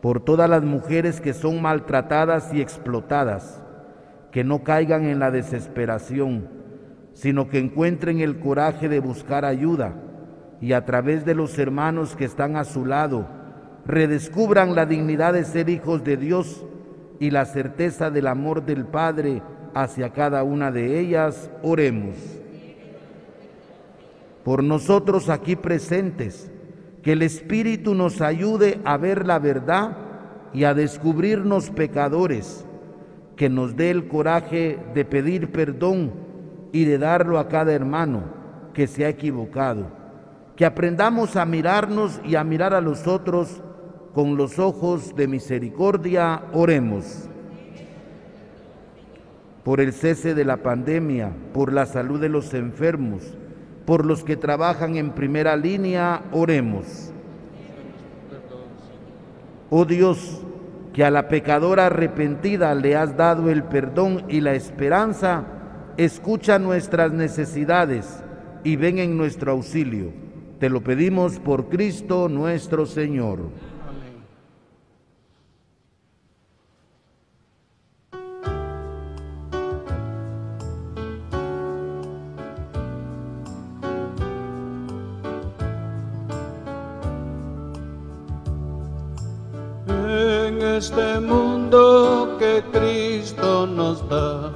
Por 0.00 0.24
todas 0.24 0.50
las 0.50 0.64
mujeres 0.64 1.20
que 1.20 1.34
son 1.34 1.62
maltratadas 1.62 2.52
y 2.52 2.60
explotadas, 2.60 3.62
que 4.32 4.42
no 4.42 4.64
caigan 4.64 5.04
en 5.04 5.20
la 5.20 5.30
desesperación, 5.30 6.48
sino 7.12 7.48
que 7.48 7.60
encuentren 7.60 8.18
el 8.18 8.40
coraje 8.40 8.88
de 8.88 8.98
buscar 8.98 9.44
ayuda 9.44 9.94
y 10.60 10.72
a 10.72 10.84
través 10.84 11.24
de 11.24 11.36
los 11.36 11.60
hermanos 11.60 12.16
que 12.16 12.24
están 12.24 12.56
a 12.56 12.64
su 12.64 12.84
lado, 12.84 13.28
redescubran 13.86 14.74
la 14.74 14.84
dignidad 14.84 15.34
de 15.34 15.44
ser 15.44 15.68
hijos 15.68 16.02
de 16.02 16.16
Dios 16.16 16.64
y 17.20 17.30
la 17.30 17.44
certeza 17.44 18.10
del 18.10 18.26
amor 18.26 18.64
del 18.64 18.84
Padre 18.84 19.42
hacia 19.74 20.12
cada 20.12 20.42
una 20.42 20.70
de 20.70 20.98
ellas, 21.00 21.50
oremos. 21.62 22.16
Por 24.44 24.62
nosotros 24.62 25.28
aquí 25.28 25.56
presentes, 25.56 26.50
que 27.02 27.12
el 27.12 27.22
Espíritu 27.22 27.94
nos 27.94 28.20
ayude 28.20 28.80
a 28.84 28.96
ver 28.96 29.26
la 29.26 29.38
verdad 29.38 29.96
y 30.52 30.64
a 30.64 30.74
descubrirnos 30.74 31.70
pecadores, 31.70 32.64
que 33.36 33.48
nos 33.48 33.76
dé 33.76 33.90
el 33.90 34.08
coraje 34.08 34.78
de 34.94 35.04
pedir 35.04 35.52
perdón 35.52 36.12
y 36.72 36.84
de 36.84 36.98
darlo 36.98 37.38
a 37.38 37.48
cada 37.48 37.72
hermano 37.72 38.22
que 38.74 38.86
se 38.86 39.04
ha 39.04 39.08
equivocado 39.08 39.98
que 40.58 40.66
aprendamos 40.66 41.36
a 41.36 41.44
mirarnos 41.44 42.20
y 42.24 42.34
a 42.34 42.42
mirar 42.42 42.74
a 42.74 42.80
los 42.80 43.06
otros 43.06 43.62
con 44.18 44.36
los 44.36 44.58
ojos 44.58 45.14
de 45.14 45.28
misericordia, 45.28 46.42
oremos. 46.52 47.28
Por 49.62 49.80
el 49.80 49.92
cese 49.92 50.34
de 50.34 50.44
la 50.44 50.56
pandemia, 50.56 51.30
por 51.54 51.72
la 51.72 51.86
salud 51.86 52.20
de 52.20 52.28
los 52.28 52.52
enfermos, 52.52 53.22
por 53.86 54.04
los 54.04 54.24
que 54.24 54.36
trabajan 54.36 54.96
en 54.96 55.12
primera 55.12 55.56
línea, 55.56 56.22
oremos. 56.32 57.12
Oh 59.70 59.84
Dios, 59.84 60.42
que 60.92 61.04
a 61.04 61.12
la 61.12 61.28
pecadora 61.28 61.86
arrepentida 61.86 62.74
le 62.74 62.96
has 62.96 63.16
dado 63.16 63.50
el 63.50 63.62
perdón 63.62 64.24
y 64.28 64.40
la 64.40 64.54
esperanza, 64.54 65.44
escucha 65.96 66.58
nuestras 66.58 67.12
necesidades 67.12 68.20
y 68.64 68.74
ven 68.74 68.98
en 68.98 69.16
nuestro 69.16 69.52
auxilio 69.52 70.10
te 70.58 70.68
lo 70.68 70.80
pedimos 70.80 71.38
por 71.38 71.68
Cristo 71.68 72.28
nuestro 72.28 72.84
Señor. 72.84 73.50
Este 90.78 91.20
mundo 91.20 92.36
que 92.38 92.62
Cristo 92.72 93.66
nos 93.66 94.08
da, 94.08 94.52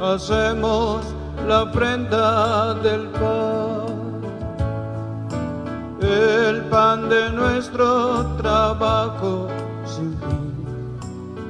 hacemos 0.00 1.00
la 1.46 1.72
prenda 1.72 2.74
del 2.74 3.08
pan 3.08 3.88
el 6.00 6.62
pan 6.70 7.08
de 7.08 7.30
nuestro 7.30 8.24
trabajo 8.36 9.48
sin 9.84 10.16
fin 10.18 10.54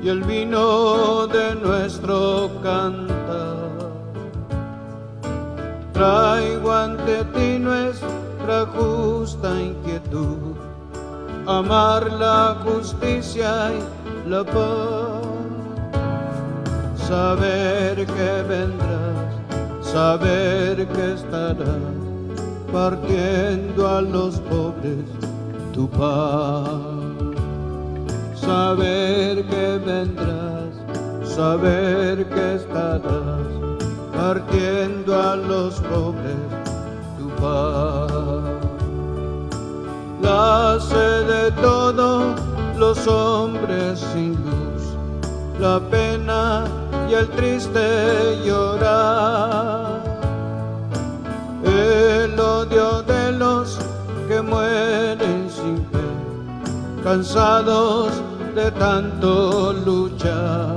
y 0.02 0.08
el 0.08 0.22
vino 0.22 1.26
de 1.26 1.54
nuestro 1.56 2.50
cantar. 2.62 3.68
Traigo 5.92 6.72
ante 6.72 7.24
ti 7.34 7.58
nuestra 7.58 8.66
justa 8.76 9.61
inquietud, 9.61 10.47
amar 11.48 12.12
la 12.12 12.58
justicia 12.62 13.72
y 13.72 14.28
la 14.28 14.44
paz. 14.44 15.22
Saber 17.08 18.06
que 18.06 18.42
vendrás, 18.46 19.32
saber 19.80 20.87
que 20.88 21.14
estarás 21.14 21.96
partiendo 22.70 23.88
a 23.88 24.02
los 24.02 24.38
pobres 24.40 25.08
tu 25.72 25.88
paz. 25.88 26.68
Saber 28.34 29.46
que 29.46 29.78
vendrás, 29.78 30.74
saber 31.24 32.28
que 32.28 32.54
estarás, 32.56 33.48
partiendo 34.14 35.18
a 35.18 35.37
los 35.37 35.80
pobres 35.80 36.48
tu 37.18 37.28
paz. 37.40 38.27
La 40.22 40.78
sed 40.81 41.26
de 41.26 41.52
todos 41.62 42.38
los 42.76 43.07
hombres 43.07 44.00
sin 44.12 44.35
luz, 44.35 44.83
la 45.61 45.81
pena 45.90 46.64
y 47.09 47.14
el 47.14 47.28
triste 47.31 48.38
llorar. 48.44 50.02
El 51.64 52.38
odio 52.38 53.02
de 53.02 53.33
los 53.33 53.78
que 54.28 54.42
mueren 54.42 55.48
sin 55.50 55.76
fe, 55.90 57.02
cansados 57.04 58.12
de 58.54 58.70
tanto 58.72 59.72
luchar. 59.72 60.76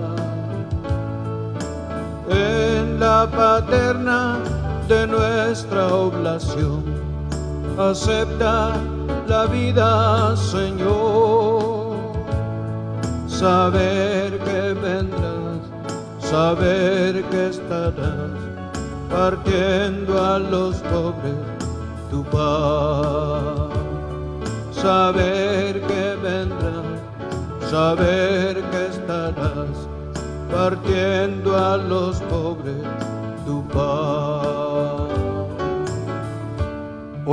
En 2.30 3.00
la 3.00 3.28
paterna 3.30 4.38
de 4.88 5.08
nuestra 5.08 5.88
oblación, 5.94 6.84
acepta 7.78 8.74
la 9.32 9.46
vida, 9.46 10.36
Señor. 10.36 11.96
Saber 13.28 14.30
que 14.48 14.62
vendrás, 14.88 15.62
saber 16.20 17.24
que 17.32 17.42
estarás 17.48 18.40
partiendo 19.10 20.14
a 20.32 20.38
los 20.38 20.76
pobres 20.92 21.42
tu 22.12 22.20
paz. 22.26 23.72
Saber 24.84 25.74
que 25.90 26.06
vendrás, 26.28 27.00
saber 27.70 28.54
que 28.72 28.82
estarás 28.96 29.78
partiendo 30.52 31.50
a 31.58 31.78
los 31.78 32.20
pobres 32.32 32.84
tu 33.46 33.58
paz. 33.76 34.41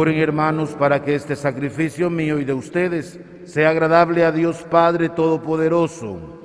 Oren 0.01 0.21
hermanos 0.21 0.77
para 0.79 1.03
que 1.03 1.17
este 1.17 1.35
sacrificio 1.35 2.09
mío 2.09 2.39
y 2.39 2.45
de 2.45 2.53
ustedes 2.53 3.19
sea 3.43 3.71
agradable 3.71 4.25
a 4.25 4.31
Dios 4.31 4.63
Padre 4.71 5.09
Todopoderoso. 5.09 6.39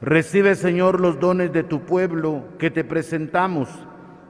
Recibe 0.00 0.56
Señor 0.56 0.98
los 0.98 1.20
dones 1.20 1.52
de 1.52 1.62
tu 1.62 1.82
pueblo 1.82 2.42
que 2.58 2.72
te 2.72 2.82
presentamos 2.82 3.68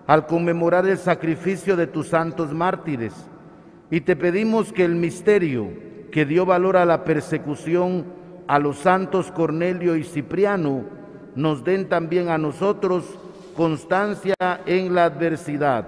al 0.06 0.26
conmemorar 0.26 0.86
el 0.86 0.98
sacrificio 0.98 1.74
de 1.74 1.86
tus 1.86 2.08
santos 2.08 2.52
mártires 2.52 3.14
y 3.90 4.02
te 4.02 4.14
pedimos 4.14 4.74
que 4.74 4.84
el 4.84 4.94
misterio 4.94 5.70
que 6.12 6.26
dio 6.26 6.44
valor 6.44 6.76
a 6.76 6.84
la 6.84 7.02
persecución 7.02 8.04
a 8.46 8.58
los 8.58 8.76
santos 8.76 9.32
Cornelio 9.32 9.96
y 9.96 10.04
Cipriano 10.04 11.05
nos 11.36 11.62
den 11.62 11.88
también 11.88 12.28
a 12.28 12.38
nosotros 12.38 13.04
constancia 13.56 14.34
en 14.66 14.94
la 14.94 15.04
adversidad. 15.04 15.86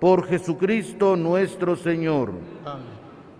Por 0.00 0.26
Jesucristo 0.26 1.16
nuestro 1.16 1.76
Señor. 1.76 2.32
Amén. 2.64 2.86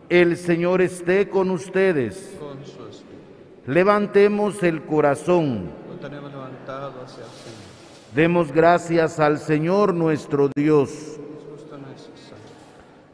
El 0.08 0.36
Señor 0.36 0.82
esté 0.82 1.28
con 1.28 1.50
ustedes. 1.50 2.36
Con 2.38 2.64
su 2.64 2.86
espíritu. 2.88 3.22
Levantemos 3.66 4.62
el 4.62 4.82
corazón. 4.82 5.70
Lo 5.88 5.96
tenemos 5.96 6.30
levantado 6.30 7.02
hacia 7.04 7.24
el 7.24 7.30
Señor. 7.30 7.62
Demos 8.14 8.52
gracias 8.52 9.20
al 9.20 9.38
Señor 9.38 9.94
nuestro 9.94 10.50
Dios. 10.54 11.18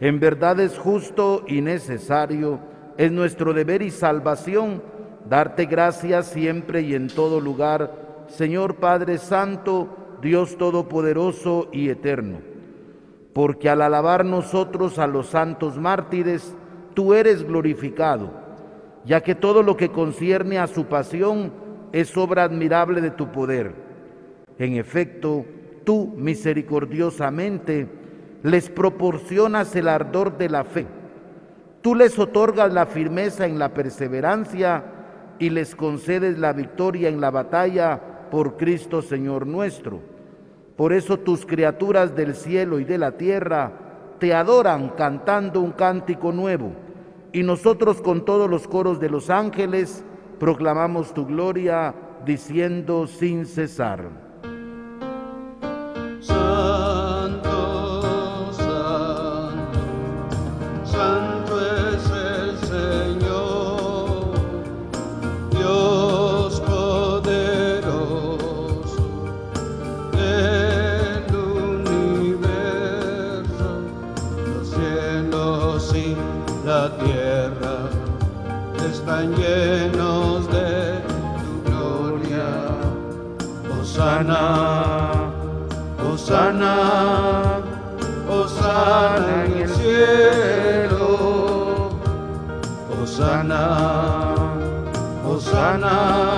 En 0.01 0.20
verdad 0.20 0.61
es 0.61 0.79
justo 0.79 1.44
y 1.48 1.61
necesario, 1.61 2.61
es 2.96 3.11
nuestro 3.11 3.53
deber 3.53 3.83
y 3.83 3.90
salvación 3.90 4.81
darte 5.29 5.66
gracias 5.66 6.29
siempre 6.29 6.83
y 6.83 6.94
en 6.94 7.09
todo 7.09 7.40
lugar, 7.40 8.07
Señor 8.28 8.76
Padre 8.76 9.18
Santo, 9.18 9.88
Dios 10.22 10.56
Todopoderoso 10.56 11.68
y 11.72 11.88
Eterno. 11.88 12.38
Porque 13.32 13.68
al 13.68 13.82
alabar 13.82 14.24
nosotros 14.24 14.98
a 14.98 15.06
los 15.06 15.28
santos 15.28 15.78
mártires, 15.78 16.54
tú 16.94 17.14
eres 17.14 17.46
glorificado, 17.46 18.30
ya 19.04 19.22
que 19.22 19.34
todo 19.34 19.62
lo 19.62 19.76
que 19.76 19.90
concierne 19.90 20.58
a 20.58 20.66
su 20.66 20.86
pasión 20.86 21.52
es 21.92 22.16
obra 22.16 22.44
admirable 22.44 23.00
de 23.00 23.10
tu 23.10 23.30
poder. 23.32 23.72
En 24.58 24.76
efecto, 24.76 25.44
tú 25.84 26.12
misericordiosamente 26.16 27.88
les 28.42 28.68
proporcionas 28.68 29.74
el 29.74 29.88
ardor 29.88 30.36
de 30.36 30.48
la 30.48 30.64
fe. 30.64 30.86
Tú 31.80 31.94
les 31.94 32.18
otorgas 32.18 32.72
la 32.72 32.86
firmeza 32.86 33.46
en 33.46 33.58
la 33.58 33.72
perseverancia 33.72 34.84
y 35.38 35.50
les 35.50 35.74
concedes 35.76 36.38
la 36.38 36.52
victoria 36.52 37.08
en 37.08 37.20
la 37.20 37.30
batalla 37.30 38.00
por 38.30 38.56
Cristo 38.56 39.02
Señor 39.02 39.46
nuestro. 39.46 40.00
Por 40.76 40.92
eso 40.92 41.18
tus 41.18 41.44
criaturas 41.44 42.14
del 42.14 42.34
cielo 42.34 42.78
y 42.78 42.84
de 42.84 42.98
la 42.98 43.12
tierra 43.12 43.72
te 44.18 44.34
adoran 44.34 44.90
cantando 44.90 45.60
un 45.60 45.72
cántico 45.72 46.32
nuevo. 46.32 46.72
Y 47.32 47.42
nosotros 47.42 48.00
con 48.00 48.24
todos 48.24 48.48
los 48.48 48.66
coros 48.66 49.00
de 49.00 49.10
los 49.10 49.30
ángeles 49.30 50.04
proclamamos 50.38 51.12
tu 51.12 51.26
gloria 51.26 51.94
diciendo 52.24 53.06
sin 53.06 53.46
cesar. 53.46 54.27
Están 79.18 79.35
llenos 79.35 80.48
de 80.48 81.02
tu 81.38 81.70
gloria. 81.70 82.46
Osana. 83.81 85.28
Osana, 86.12 87.61
Osana 88.28 89.44
en 89.44 89.52
el 89.62 89.68
cielo, 89.68 91.09
Osana, 93.02 93.64
Osana, 95.26 96.38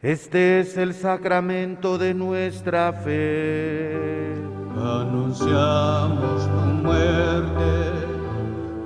Este 0.00 0.60
es 0.60 0.76
el 0.76 0.94
sacramento 0.94 1.98
de 1.98 2.14
nuestra 2.14 2.92
fe. 2.92 4.32
Anunciamos 4.76 6.44
tu 6.44 6.60
muerte, 6.84 8.06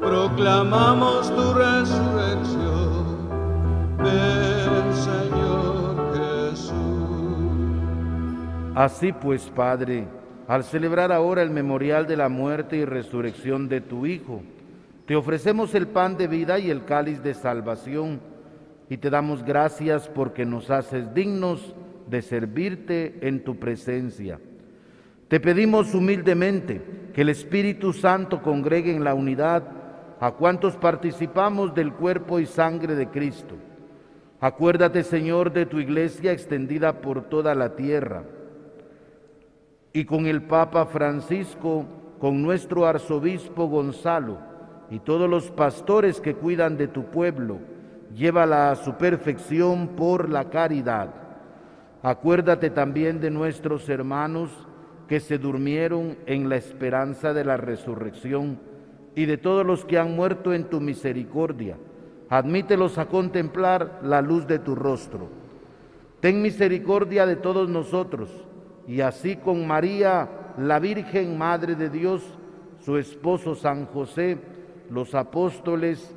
proclamamos 0.01 1.29
tu 1.37 1.53
resurrección. 1.53 3.29
Ven, 3.99 4.95
Señor 4.95 6.15
Jesús. 6.15 6.73
Así 8.75 9.13
pues, 9.13 9.43
Padre, 9.55 10.07
al 10.49 10.65
celebrar 10.65 11.13
ahora 11.13 11.43
el 11.43 11.51
memorial 11.51 12.07
de 12.07 12.17
la 12.17 12.31
muerte 12.31 12.79
y 12.79 12.87
resurrección 12.87 13.69
de 13.69 13.83
tu 13.83 14.07
Hijo, 14.07 14.41
te 15.05 15.15
ofrecemos 15.15 15.75
el 15.75 15.89
pan 15.89 16.17
de 16.17 16.27
vida 16.27 16.59
y 16.59 16.71
el 16.71 16.87
cáliz 16.87 17.23
de 17.23 17.35
salvación 17.35 18.32
y 18.89 18.97
te 18.97 19.11
damos 19.11 19.43
gracias 19.45 20.09
porque 20.09 20.45
nos 20.45 20.71
haces 20.71 21.15
dignos 21.15 21.75
de 22.09 22.23
servirte 22.23 23.19
en 23.23 23.43
tu 23.45 23.59
presencia. 23.59 24.39
Te 25.29 25.41
pedimos 25.41 25.95
humildemente 25.95 26.83
que 27.15 27.23
el 27.23 27.31
Espíritu 27.31 27.93
Santo 27.93 28.43
congregue 28.43 28.95
en 28.95 29.05
la 29.05 29.15
unidad 29.15 29.63
a 30.21 30.33
cuantos 30.33 30.77
participamos 30.77 31.75
del 31.75 31.93
cuerpo 31.95 32.39
y 32.39 32.47
sangre 32.47 32.95
de 32.95 33.09
Cristo. 33.09 33.57
Acuérdate, 34.41 35.05
Señor, 35.05 35.53
de 35.53 35.67
tu 35.67 35.79
iglesia 35.79 36.33
extendida 36.33 37.01
por 37.01 37.23
toda 37.23 37.55
la 37.55 37.77
tierra 37.77 38.25
y 39.93 40.05
con 40.05 40.27
el 40.27 40.43
Papa 40.43 40.87
Francisco, 40.87 41.87
con 42.19 42.43
nuestro 42.43 42.87
arzobispo 42.87 43.69
Gonzalo 43.69 44.39
y 44.91 44.99
todos 44.99 45.29
los 45.29 45.51
pastores 45.51 46.21
que 46.21 46.35
cuidan 46.35 46.77
de 46.77 46.89
tu 46.89 47.05
pueblo 47.07 47.59
llévala 48.15 48.71
a 48.71 48.77
su 48.77 48.95
perfección 48.95 49.89
por 49.89 50.29
la 50.29 50.51
caridad. 50.51 51.15
Acuérdate 52.03 52.71
también 52.71 53.21
de 53.21 53.31
nuestros 53.31 53.89
hermanos 53.89 54.51
que 55.09 55.21
se 55.21 55.39
durmieron 55.39 56.17
en 56.27 56.49
la 56.49 56.57
esperanza 56.57 57.33
de 57.33 57.45
la 57.45 57.57
resurrección 57.57 58.59
y 59.15 59.27
de 59.27 59.37
todos 59.37 59.65
los 59.65 59.85
que 59.85 59.99
han 59.99 60.17
muerto 60.17 60.53
en 60.53 60.65
tu 60.65 60.81
misericordia. 60.81 61.77
Admítelos 62.29 62.99
a 62.99 63.07
contemplar 63.07 64.01
la 64.03 64.23
luz 64.23 64.47
de 64.47 64.59
tu 64.59 64.75
rostro. 64.75 65.29
Ten 66.21 66.41
misericordia 66.41 67.27
de 67.27 67.37
todos 67.37 67.69
nosotros 67.69 68.31
y 68.87 69.01
así 69.01 69.37
con 69.37 69.67
María, 69.67 70.29
la 70.59 70.79
Virgen 70.79 71.37
Madre 71.37 71.75
de 71.75 71.91
Dios, 71.91 72.23
su 72.81 72.97
esposo 72.97 73.55
San 73.55 73.87
José, 73.87 74.39
los 74.91 75.15
apóstoles, 75.15 76.17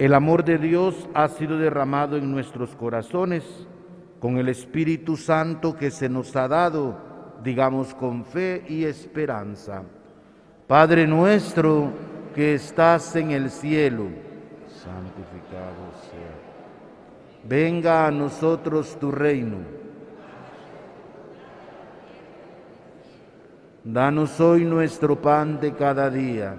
El 0.00 0.14
amor 0.14 0.44
de 0.44 0.58
Dios 0.58 1.08
ha 1.14 1.28
sido 1.28 1.56
derramado 1.56 2.16
en 2.16 2.32
nuestros 2.32 2.74
corazones 2.74 3.68
con 4.18 4.38
el 4.38 4.48
Espíritu 4.48 5.16
Santo 5.16 5.76
que 5.76 5.92
se 5.92 6.08
nos 6.08 6.34
ha 6.34 6.48
dado 6.48 7.09
digamos 7.42 7.94
con 7.94 8.24
fe 8.24 8.64
y 8.68 8.84
esperanza. 8.84 9.82
Padre 10.66 11.06
nuestro 11.06 11.90
que 12.34 12.54
estás 12.54 13.16
en 13.16 13.32
el 13.32 13.50
cielo, 13.50 14.04
santificado 14.68 15.90
sea. 16.02 17.44
Venga 17.44 18.06
a 18.06 18.10
nosotros 18.10 18.96
tu 19.00 19.10
reino. 19.10 19.58
Danos 23.82 24.38
hoy 24.40 24.64
nuestro 24.64 25.20
pan 25.20 25.58
de 25.58 25.72
cada 25.72 26.10
día, 26.10 26.54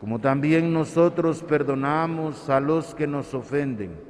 como 0.00 0.18
también 0.18 0.72
nosotros 0.72 1.42
perdonamos 1.42 2.48
a 2.48 2.58
los 2.58 2.94
que 2.94 3.06
nos 3.06 3.34
ofenden 3.34 4.09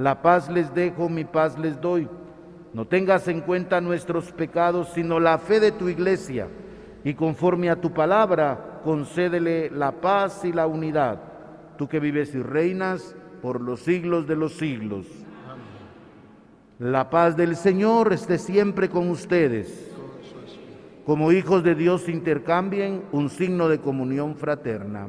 la 0.00 0.22
paz 0.22 0.48
les 0.48 0.72
dejo, 0.72 1.08
mi 1.10 1.24
paz 1.24 1.58
les 1.58 1.78
doy. 1.78 2.08
No 2.72 2.86
tengas 2.86 3.28
en 3.28 3.42
cuenta 3.42 3.80
nuestros 3.80 4.32
pecados, 4.32 4.88
sino 4.94 5.20
la 5.20 5.36
fe 5.38 5.60
de 5.60 5.72
tu 5.72 5.88
iglesia, 5.88 6.48
y 7.04 7.14
conforme 7.14 7.68
a 7.68 7.80
tu 7.80 7.92
palabra, 7.92 8.80
concédele 8.82 9.70
la 9.70 9.92
paz 9.92 10.44
y 10.44 10.52
la 10.52 10.66
unidad, 10.66 11.20
tú 11.76 11.86
que 11.86 12.00
vives 12.00 12.34
y 12.34 12.40
reinas 12.42 13.14
por 13.42 13.60
los 13.60 13.80
siglos 13.80 14.26
de 14.26 14.36
los 14.36 14.56
siglos. 14.56 15.06
La 16.78 17.10
paz 17.10 17.36
del 17.36 17.56
Señor 17.56 18.14
esté 18.14 18.38
siempre 18.38 18.88
con 18.88 19.10
ustedes. 19.10 19.92
Como 21.04 21.30
hijos 21.30 21.62
de 21.62 21.74
Dios 21.74 22.08
intercambien 22.08 23.02
un 23.12 23.28
signo 23.28 23.68
de 23.68 23.80
comunión 23.80 24.34
fraterna. 24.34 25.08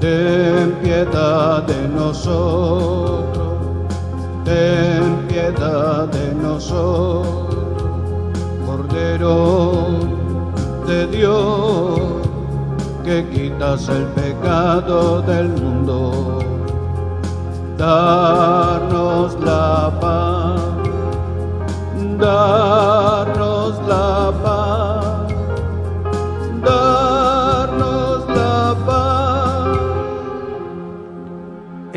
Ten 0.00 0.78
piedad 0.80 1.64
de 1.64 1.88
nosotros, 1.88 3.36
ten 4.44 5.26
piedad 5.26 6.06
de 6.06 6.34
nosotros, 6.34 7.66
Cordero 8.64 9.86
de 10.86 11.06
Dios, 11.08 11.98
que 13.04 13.28
quitas 13.28 13.88
el 13.88 14.04
pecado 14.14 15.20
del 15.22 15.48
mundo. 15.48 16.38
Darnos 17.76 19.36
la 19.40 19.90
paz, 20.00 20.60
darnos 22.20 23.80
la 23.88 24.32
paz, 24.44 24.47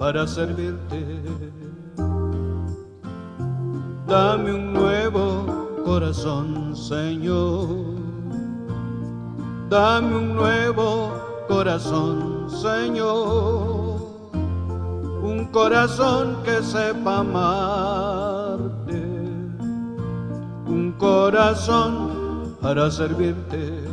Para 0.00 0.26
servirte. 0.26 0.98
Dame 4.06 4.54
un 4.54 4.72
nuevo 4.72 5.82
corazón, 5.84 6.74
Señor. 6.74 7.68
Dame 9.68 10.16
un 10.16 10.34
nuevo 10.34 11.12
corazón, 11.46 12.48
Señor. 12.48 14.00
Un 15.22 15.46
corazón 15.52 16.38
que 16.44 16.62
sepa 16.62 17.18
amarte. 17.18 19.02
Un 20.66 20.94
corazón 20.96 22.56
para 22.62 22.90
servirte. 22.90 23.84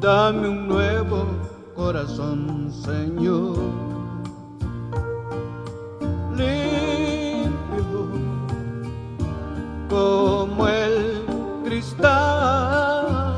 Dame 0.00 0.48
un 0.48 0.68
nuevo 0.68 1.53
corazón, 1.74 2.70
Señor. 2.70 3.56
Limpio 6.36 8.08
como 9.88 10.68
el 10.68 11.24
cristal, 11.64 13.36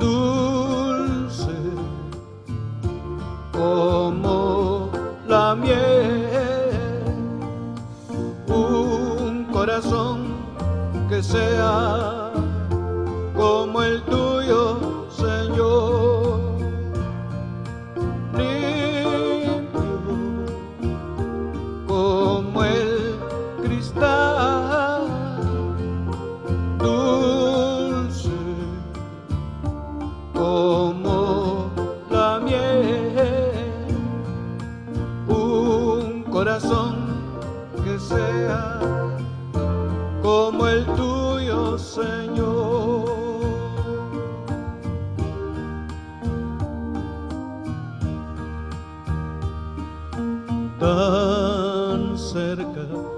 dulce 0.00 1.58
como 3.52 4.90
la 5.26 5.54
miel, 5.56 7.02
un 8.48 9.44
corazón 9.52 10.18
que 11.08 11.22
sea 11.22 12.32
como 13.36 13.82
el 13.82 14.02
tuyo, 14.02 14.19
Tan 50.80 52.16
cerca 52.16 53.09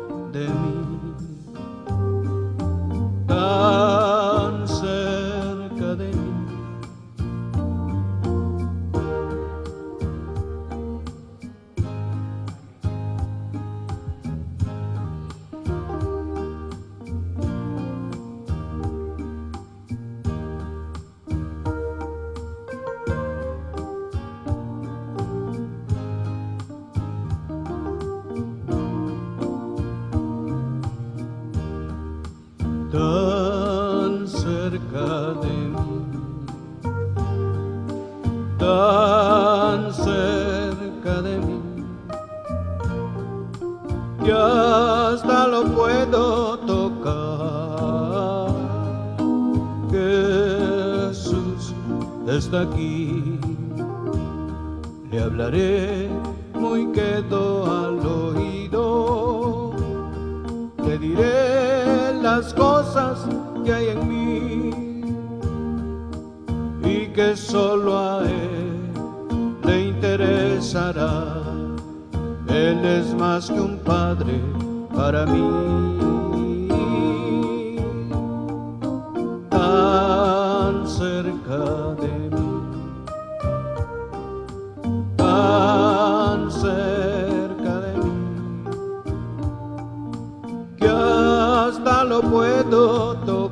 puedo 92.32 93.14
tocar. 93.26 93.51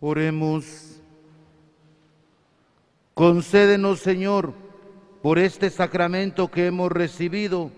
Oremos. 0.00 1.00
Concédenos, 3.12 4.00
Señor, 4.00 4.54
por 5.22 5.38
este 5.38 5.68
sacramento 5.68 6.50
que 6.50 6.66
hemos 6.66 6.90
recibido, 6.90 7.70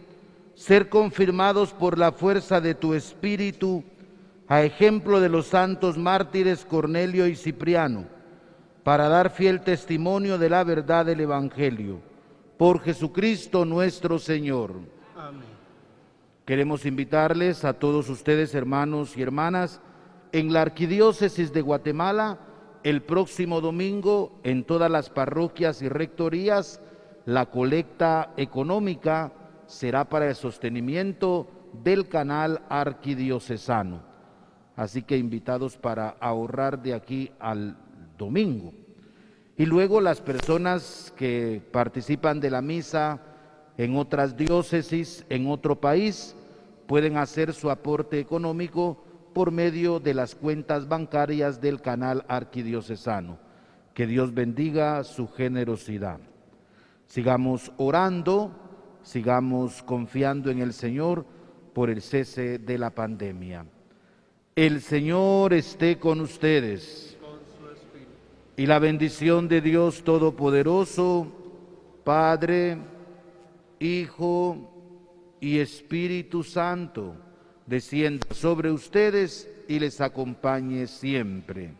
ser 0.54 0.88
confirmados 0.88 1.72
por 1.72 1.98
la 1.98 2.12
fuerza 2.12 2.60
de 2.60 2.76
tu 2.76 2.94
Espíritu, 2.94 3.82
a 4.46 4.62
ejemplo 4.62 5.20
de 5.20 5.28
los 5.28 5.46
santos 5.46 5.98
mártires 5.98 6.64
Cornelio 6.64 7.26
y 7.26 7.34
Cipriano, 7.34 8.04
para 8.84 9.08
dar 9.08 9.30
fiel 9.30 9.62
testimonio 9.62 10.38
de 10.38 10.48
la 10.50 10.62
verdad 10.62 11.06
del 11.06 11.20
Evangelio. 11.20 12.00
Por 12.56 12.80
Jesucristo 12.80 13.64
nuestro 13.64 14.20
Señor. 14.20 14.74
Amén. 15.16 15.42
Queremos 16.44 16.86
invitarles 16.86 17.64
a 17.64 17.72
todos 17.72 18.08
ustedes, 18.08 18.54
hermanos 18.54 19.16
y 19.16 19.22
hermanas, 19.22 19.80
en 20.32 20.52
la 20.52 20.62
Arquidiócesis 20.62 21.52
de 21.52 21.60
Guatemala, 21.60 22.38
el 22.82 23.02
próximo 23.02 23.60
domingo, 23.60 24.40
en 24.42 24.64
todas 24.64 24.90
las 24.90 25.10
parroquias 25.10 25.82
y 25.82 25.88
rectorías, 25.88 26.80
la 27.26 27.46
colecta 27.46 28.32
económica 28.36 29.32
será 29.66 30.08
para 30.08 30.28
el 30.28 30.34
sostenimiento 30.34 31.46
del 31.84 32.08
canal 32.08 32.62
arquidiocesano. 32.68 34.02
Así 34.74 35.02
que 35.02 35.18
invitados 35.18 35.76
para 35.76 36.16
ahorrar 36.18 36.82
de 36.82 36.94
aquí 36.94 37.30
al 37.38 37.76
domingo. 38.18 38.72
Y 39.56 39.66
luego 39.66 40.00
las 40.00 40.20
personas 40.20 41.12
que 41.16 41.62
participan 41.70 42.40
de 42.40 42.50
la 42.50 42.62
misa 42.62 43.20
en 43.76 43.96
otras 43.96 44.36
diócesis, 44.36 45.24
en 45.28 45.46
otro 45.46 45.78
país, 45.80 46.34
pueden 46.86 47.16
hacer 47.16 47.52
su 47.52 47.70
aporte 47.70 48.18
económico 48.18 49.04
por 49.32 49.50
medio 49.50 50.00
de 50.00 50.14
las 50.14 50.34
cuentas 50.34 50.88
bancarias 50.88 51.60
del 51.60 51.80
canal 51.80 52.24
arquidiocesano. 52.28 53.38
Que 53.94 54.06
Dios 54.06 54.32
bendiga 54.34 55.02
su 55.04 55.28
generosidad. 55.28 56.20
Sigamos 57.06 57.72
orando, 57.76 58.52
sigamos 59.02 59.82
confiando 59.82 60.50
en 60.50 60.60
el 60.60 60.72
Señor 60.72 61.26
por 61.74 61.90
el 61.90 62.02
cese 62.02 62.58
de 62.58 62.78
la 62.78 62.90
pandemia. 62.90 63.66
El 64.54 64.80
Señor 64.80 65.54
esté 65.54 65.98
con 65.98 66.20
ustedes. 66.20 67.18
Y 68.56 68.66
la 68.66 68.78
bendición 68.78 69.48
de 69.48 69.60
Dios 69.62 70.04
Todopoderoso, 70.04 71.26
Padre, 72.04 72.76
Hijo 73.80 74.70
y 75.40 75.58
Espíritu 75.58 76.44
Santo, 76.44 77.16
descienda 77.72 78.26
sobre 78.32 78.70
ustedes 78.70 79.48
y 79.66 79.78
les 79.78 80.02
acompañe 80.02 80.86
siempre. 80.86 81.72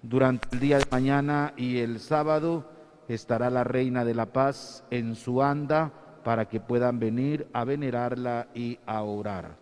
Durante 0.00 0.46
el 0.52 0.60
día 0.60 0.78
de 0.78 0.86
mañana 0.92 1.52
y 1.56 1.78
el 1.78 1.98
sábado 1.98 2.70
estará 3.08 3.50
la 3.50 3.64
Reina 3.64 4.04
de 4.04 4.14
la 4.14 4.26
Paz 4.26 4.84
en 4.92 5.16
su 5.16 5.42
anda 5.42 5.92
para 6.22 6.48
que 6.48 6.60
puedan 6.60 7.00
venir 7.00 7.48
a 7.52 7.64
venerarla 7.64 8.46
y 8.54 8.78
a 8.86 9.02
orar. 9.02 9.56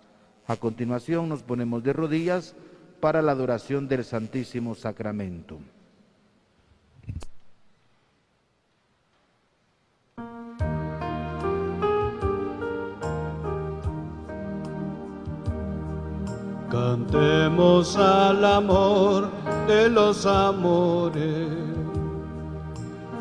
A 0.47 0.57
continuación 0.57 1.31
nos 1.31 1.43
ponemos 1.43 1.83
de 1.83 1.95
rodillas 1.95 2.55
para 3.01 3.23
la 3.23 3.33
adoración 3.33 3.89
del 3.89 4.05
Santísimo 4.05 4.75
Sacramento. 4.75 5.59
Cantemos 16.89 17.97
al 17.99 18.43
amor 18.43 19.29
de 19.67 19.91
los 19.91 20.25
amores, 20.25 21.49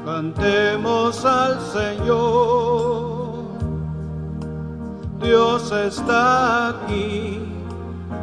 cantemos 0.06 1.26
al 1.26 1.60
Señor. 1.74 3.44
Dios 5.22 5.70
está 5.74 6.70
aquí, 6.70 7.42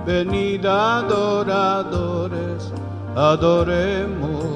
venid 0.06 0.64
adoradores, 0.64 1.12
adoremos 3.14 4.46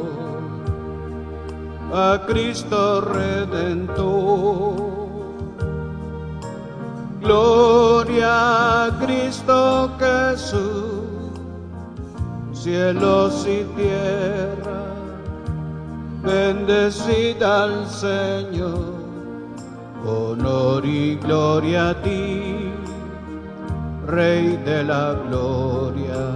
a 1.93 2.19
Cristo 2.27 3.03
Redentor. 3.03 4.88
Gloria 7.29 8.87
a 8.87 8.99
Cristo 9.01 9.91
Jesús, 9.99 11.05
cielos 12.55 13.47
y 13.47 13.65
tierra, 13.77 14.95
bendecida 16.23 17.65
al 17.65 17.87
Señor, 17.87 18.95
honor 20.07 20.87
y 20.87 21.17
gloria 21.17 21.91
a 21.91 22.03
ti, 22.03 22.73
Rey 24.07 24.57
de 24.65 24.85
la 24.85 25.13
gloria. 25.29 26.31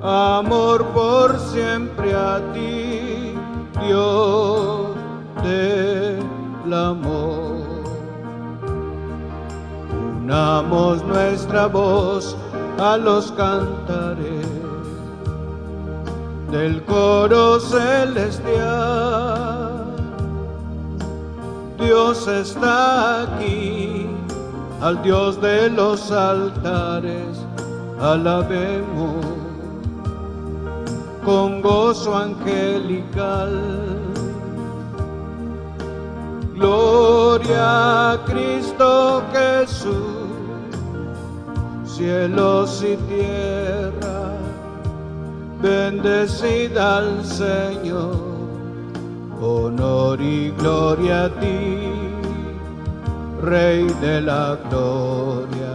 Amor 0.00 0.86
por 0.94 1.38
siempre 1.38 2.14
a 2.14 2.40
ti, 2.54 3.34
Dios 3.84 4.96
del 5.44 6.72
amor. 6.72 7.51
Unamos 10.32 11.04
nuestra 11.04 11.66
voz 11.66 12.34
a 12.78 12.96
los 12.96 13.30
cantares 13.32 14.46
del 16.50 16.82
coro 16.84 17.60
celestial. 17.60 18.64
Dios 21.78 22.26
está 22.26 23.24
aquí, 23.24 24.06
al 24.80 25.02
Dios 25.02 25.38
de 25.38 25.68
los 25.68 26.10
altares, 26.10 27.44
alabemos 28.00 29.26
con 31.26 31.60
gozo 31.60 32.16
angelical. 32.16 33.60
Gloria 36.54 38.12
a 38.12 38.24
Cristo 38.24 39.22
Jesús, 39.32 40.21
cielos 41.96 42.82
y 42.82 42.96
tierra, 43.12 44.32
bendecida 45.60 46.98
al 46.98 47.24
Señor, 47.24 48.16
honor 49.40 50.20
y 50.20 50.50
gloria 50.52 51.24
a 51.24 51.28
ti, 51.40 51.92
Rey 53.42 53.84
de 54.00 54.20
la 54.22 54.56
gloria. 54.70 55.74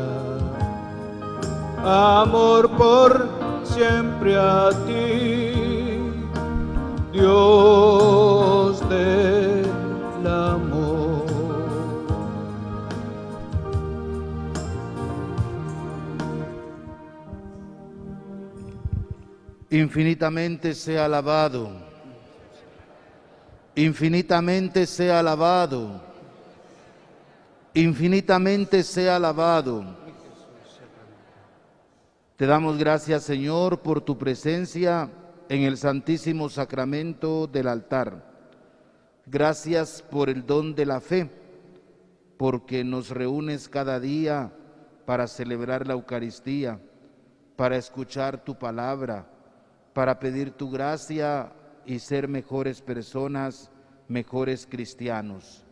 Amor 1.84 2.70
por 2.72 3.28
siempre 3.64 4.38
a 4.38 4.70
ti, 4.88 6.02
Dios 7.12 8.90
del 8.90 9.57
Infinitamente 19.70 20.74
sea 20.74 21.06
alabado. 21.06 21.70
Infinitamente 23.76 24.86
sea 24.86 25.20
alabado. 25.20 26.02
Infinitamente 27.74 28.82
sea 28.82 29.18
alabado. 29.18 29.84
Te 32.38 32.46
damos 32.46 32.78
gracias, 32.78 33.24
Señor, 33.24 33.82
por 33.82 34.00
tu 34.00 34.18
presencia 34.18 35.10
en 35.50 35.64
el 35.64 35.78
Santísimo 35.78 36.48
Sacramento 36.48 37.46
del 37.46 37.68
altar. 37.68 38.24
Gracias 39.26 40.02
por 40.02 40.30
el 40.30 40.46
don 40.46 40.76
de 40.76 40.86
la 40.86 41.02
fe, 41.02 41.30
porque 42.38 42.86
nos 42.86 43.10
reúnes 43.10 43.68
cada 43.68 44.00
día 44.00 44.54
para 45.06 45.28
celebrar 45.28 45.86
la 45.86 45.94
Eucaristía, 45.94 46.80
para 47.58 47.76
escuchar 47.76 48.44
tu 48.46 48.58
palabra 48.58 49.28
para 49.98 50.20
pedir 50.20 50.52
tu 50.52 50.70
gracia 50.70 51.52
y 51.84 51.98
ser 51.98 52.28
mejores 52.28 52.84
personas, 52.84 53.72
mejores 54.08 54.68
cristianos. 54.70 55.64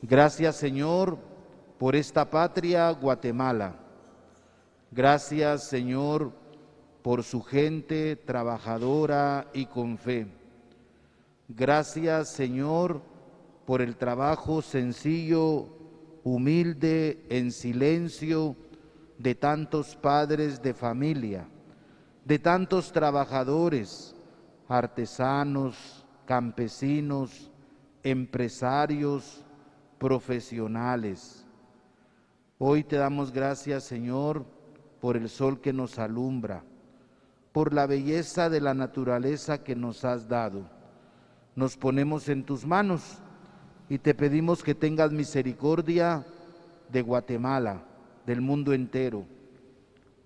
Gracias 0.00 0.54
Señor 0.54 1.18
por 1.76 1.96
esta 1.96 2.30
patria 2.30 2.88
Guatemala. 2.92 3.74
Gracias 4.92 5.64
Señor 5.64 6.30
por 7.02 7.24
su 7.24 7.42
gente 7.42 8.14
trabajadora 8.14 9.48
y 9.52 9.66
con 9.66 9.98
fe. 9.98 10.28
Gracias 11.48 12.28
Señor 12.28 13.02
por 13.64 13.82
el 13.82 13.96
trabajo 13.96 14.62
sencillo, 14.62 15.66
humilde, 16.22 17.26
en 17.28 17.50
silencio 17.50 18.54
de 19.18 19.34
tantos 19.34 19.96
padres 19.96 20.62
de 20.62 20.74
familia 20.74 21.48
de 22.26 22.40
tantos 22.40 22.90
trabajadores, 22.90 24.16
artesanos, 24.68 26.04
campesinos, 26.24 27.52
empresarios, 28.02 29.44
profesionales. 29.96 31.46
Hoy 32.58 32.82
te 32.82 32.96
damos 32.96 33.30
gracias, 33.30 33.84
Señor, 33.84 34.44
por 35.00 35.16
el 35.16 35.28
sol 35.28 35.60
que 35.60 35.72
nos 35.72 36.00
alumbra, 36.00 36.64
por 37.52 37.72
la 37.72 37.86
belleza 37.86 38.50
de 38.50 38.60
la 38.60 38.74
naturaleza 38.74 39.62
que 39.62 39.76
nos 39.76 40.04
has 40.04 40.26
dado. 40.26 40.68
Nos 41.54 41.76
ponemos 41.76 42.28
en 42.28 42.42
tus 42.42 42.66
manos 42.66 43.18
y 43.88 43.98
te 43.98 44.14
pedimos 44.14 44.64
que 44.64 44.74
tengas 44.74 45.12
misericordia 45.12 46.26
de 46.90 47.02
Guatemala, 47.02 47.84
del 48.26 48.40
mundo 48.40 48.72
entero, 48.72 49.24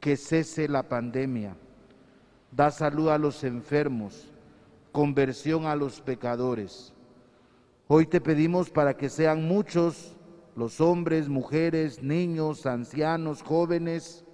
que 0.00 0.16
cese 0.16 0.66
la 0.66 0.82
pandemia 0.82 1.54
da 2.52 2.70
salud 2.70 3.08
a 3.08 3.18
los 3.18 3.44
enfermos, 3.44 4.28
conversión 4.92 5.66
a 5.66 5.76
los 5.76 6.00
pecadores. 6.00 6.92
Hoy 7.86 8.06
te 8.06 8.20
pedimos 8.20 8.70
para 8.70 8.96
que 8.96 9.08
sean 9.08 9.46
muchos 9.46 10.16
los 10.56 10.80
hombres, 10.80 11.28
mujeres, 11.28 12.02
niños, 12.02 12.66
ancianos, 12.66 13.42
jóvenes, 13.42 14.24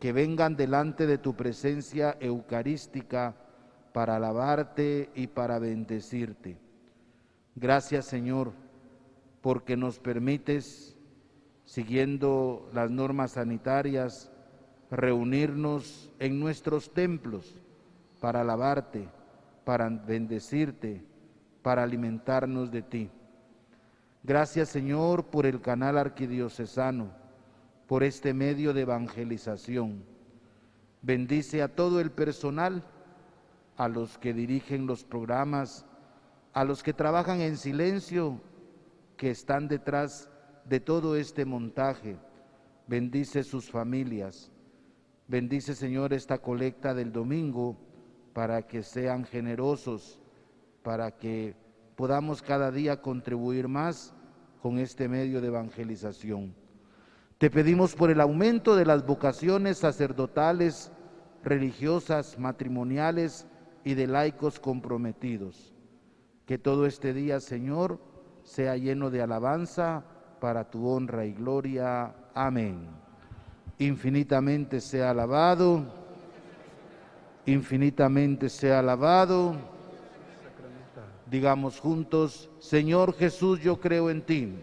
que 0.00 0.12
vengan 0.12 0.56
delante 0.56 1.06
de 1.06 1.18
tu 1.18 1.34
presencia 1.34 2.16
eucarística 2.20 3.34
para 3.92 4.16
alabarte 4.16 5.10
y 5.14 5.26
para 5.26 5.58
bendecirte. 5.58 6.58
Gracias 7.54 8.04
Señor, 8.04 8.52
porque 9.40 9.76
nos 9.76 9.98
permites, 9.98 10.98
siguiendo 11.64 12.68
las 12.74 12.90
normas 12.90 13.32
sanitarias, 13.32 14.30
reunirnos 14.90 16.10
en 16.18 16.38
nuestros 16.38 16.92
templos 16.92 17.56
para 18.20 18.42
alabarte, 18.42 19.08
para 19.64 19.88
bendecirte, 19.88 21.04
para 21.62 21.82
alimentarnos 21.82 22.70
de 22.70 22.82
ti. 22.82 23.10
Gracias 24.22 24.68
Señor 24.68 25.26
por 25.26 25.46
el 25.46 25.60
canal 25.60 25.98
arquidiocesano, 25.98 27.10
por 27.86 28.02
este 28.02 28.32
medio 28.32 28.72
de 28.72 28.82
evangelización. 28.82 30.04
Bendice 31.02 31.62
a 31.62 31.68
todo 31.68 32.00
el 32.00 32.10
personal, 32.10 32.82
a 33.76 33.88
los 33.88 34.18
que 34.18 34.32
dirigen 34.32 34.86
los 34.86 35.04
programas, 35.04 35.84
a 36.52 36.64
los 36.64 36.82
que 36.82 36.92
trabajan 36.92 37.40
en 37.40 37.56
silencio, 37.56 38.40
que 39.16 39.30
están 39.30 39.68
detrás 39.68 40.30
de 40.64 40.80
todo 40.80 41.16
este 41.16 41.44
montaje. 41.44 42.16
Bendice 42.88 43.44
sus 43.44 43.70
familias 43.70 44.50
Bendice, 45.28 45.74
Señor, 45.74 46.12
esta 46.12 46.38
colecta 46.38 46.94
del 46.94 47.12
domingo 47.12 47.76
para 48.32 48.62
que 48.62 48.84
sean 48.84 49.24
generosos, 49.24 50.20
para 50.84 51.10
que 51.10 51.56
podamos 51.96 52.42
cada 52.42 52.70
día 52.70 53.02
contribuir 53.02 53.66
más 53.66 54.14
con 54.62 54.78
este 54.78 55.08
medio 55.08 55.40
de 55.40 55.48
evangelización. 55.48 56.54
Te 57.38 57.50
pedimos 57.50 57.96
por 57.96 58.10
el 58.10 58.20
aumento 58.20 58.76
de 58.76 58.86
las 58.86 59.04
vocaciones 59.04 59.78
sacerdotales, 59.78 60.92
religiosas, 61.42 62.38
matrimoniales 62.38 63.48
y 63.82 63.94
de 63.94 64.06
laicos 64.06 64.60
comprometidos. 64.60 65.74
Que 66.46 66.56
todo 66.56 66.86
este 66.86 67.12
día, 67.12 67.40
Señor, 67.40 67.98
sea 68.44 68.76
lleno 68.76 69.10
de 69.10 69.22
alabanza 69.22 70.04
para 70.40 70.70
tu 70.70 70.86
honra 70.86 71.26
y 71.26 71.32
gloria. 71.32 72.14
Amén 72.32 73.05
infinitamente 73.78 74.80
sea 74.80 75.10
alabado, 75.10 75.84
infinitamente 77.44 78.48
sea 78.48 78.78
alabado. 78.78 79.56
Digamos 81.26 81.80
juntos, 81.80 82.48
Señor 82.60 83.14
Jesús, 83.14 83.60
yo 83.60 83.80
creo 83.80 84.10
en 84.10 84.22
ti. 84.22 84.54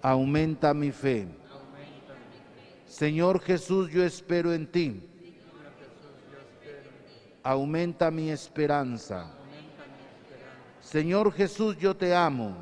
Aumenta 0.00 0.72
mi 0.72 0.92
fe. 0.92 1.26
Señor 2.86 3.40
Jesús, 3.40 3.90
yo 3.90 4.04
espero 4.04 4.54
en 4.54 4.66
ti. 4.66 5.02
Aumenta 7.42 8.10
mi 8.10 8.30
esperanza. 8.30 9.32
Señor 10.80 11.32
Jesús, 11.32 11.76
yo 11.76 11.96
te 11.96 12.14
amo. 12.14 12.56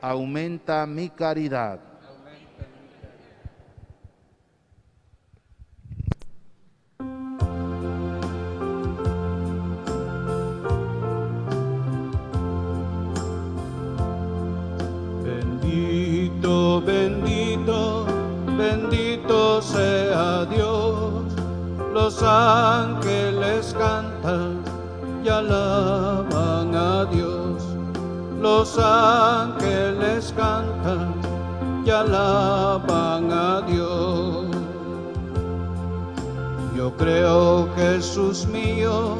Aumenta 0.00 0.84
mi 0.86 1.08
caridad. 1.08 1.93
Los 22.04 22.22
ángeles 22.22 23.74
cantan 23.78 24.62
y 25.24 25.28
alaban 25.30 26.74
a 26.74 27.06
Dios. 27.06 27.62
Los 28.42 28.78
ángeles 28.78 30.34
cantan 30.36 31.14
y 31.82 31.88
alaban 31.88 33.32
a 33.32 33.62
Dios. 33.62 34.44
Yo 36.76 36.94
creo, 36.98 37.70
Jesús 37.74 38.46
mío, 38.48 39.16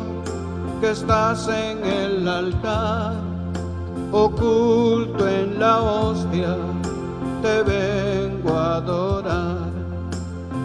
que 0.83 0.91
estás 0.91 1.49
en 1.49 1.83
el 1.87 2.29
altar, 2.29 3.15
oculto 4.13 5.27
en 5.27 5.59
la 5.59 5.81
hostia, 5.81 6.55
te 7.41 7.63
vengo 7.63 8.55
a 8.55 8.77
adorar 8.77 9.54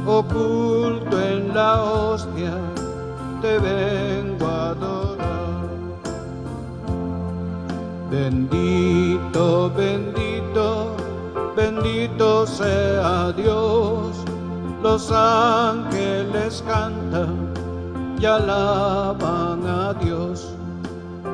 oculto 0.10 1.20
en 1.22 1.54
la 1.54 1.82
hostia, 1.84 2.54
te 3.42 3.60
vengo 3.60 4.46
a 4.46 4.70
adorar. 4.70 5.68
Bendito, 8.10 9.72
bendito, 9.76 10.96
bendito 11.56 12.48
sea 12.48 13.32
Dios, 13.34 14.18
los 14.82 15.12
ángeles 15.12 16.64
cantan 16.66 17.50
y 18.20 18.26
alaban 18.26 19.66
a 19.66 19.94
Dios. 19.94 20.56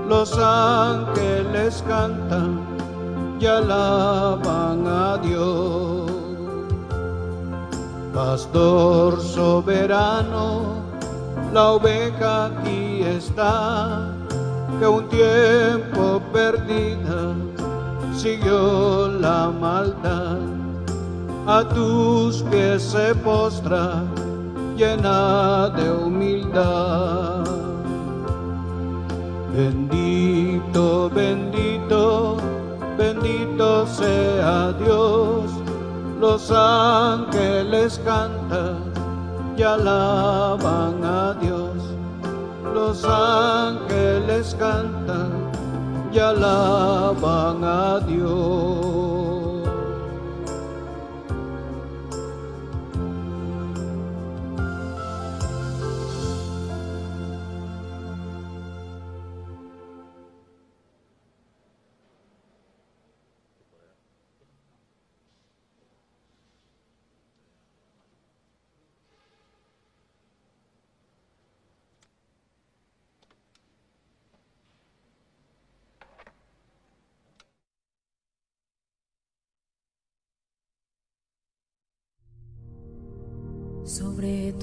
Los 0.07 0.37
ángeles 0.37 1.83
cantan 1.87 2.59
y 3.39 3.45
alaban 3.45 4.85
a 4.87 5.17
Dios. 5.17 5.94
Pastor 8.15 9.19
soberano, 9.19 10.77
la 11.51 11.71
oveja 11.71 12.45
aquí 12.45 13.01
está, 13.03 14.07
que 14.79 14.87
un 14.87 15.09
tiempo 15.09 16.21
perdida 16.31 17.35
siguió 18.15 19.09
la 19.09 19.51
maldad. 19.59 20.39
A 21.45 21.67
tus 21.67 22.41
pies 22.43 22.83
se 22.83 23.13
postra, 23.15 24.05
llena 24.77 25.67
de 25.75 25.91
humildad. 25.91 27.43
Bendito, 29.53 31.09
bendito, 31.09 32.37
bendito 32.97 33.85
sea 33.87 34.71
Dios 34.79 35.54
los 36.25 36.49
ángeles 36.49 38.01
cantan 38.03 38.91
y 39.55 39.61
alaban 39.61 41.03
a 41.03 41.35
Dios. 41.39 41.77
Los 42.73 43.05
ángeles 43.05 44.55
cantan 44.57 45.51
y 46.11 46.17
alaban 46.17 47.63
a 47.63 47.99
Dios. 47.99 48.94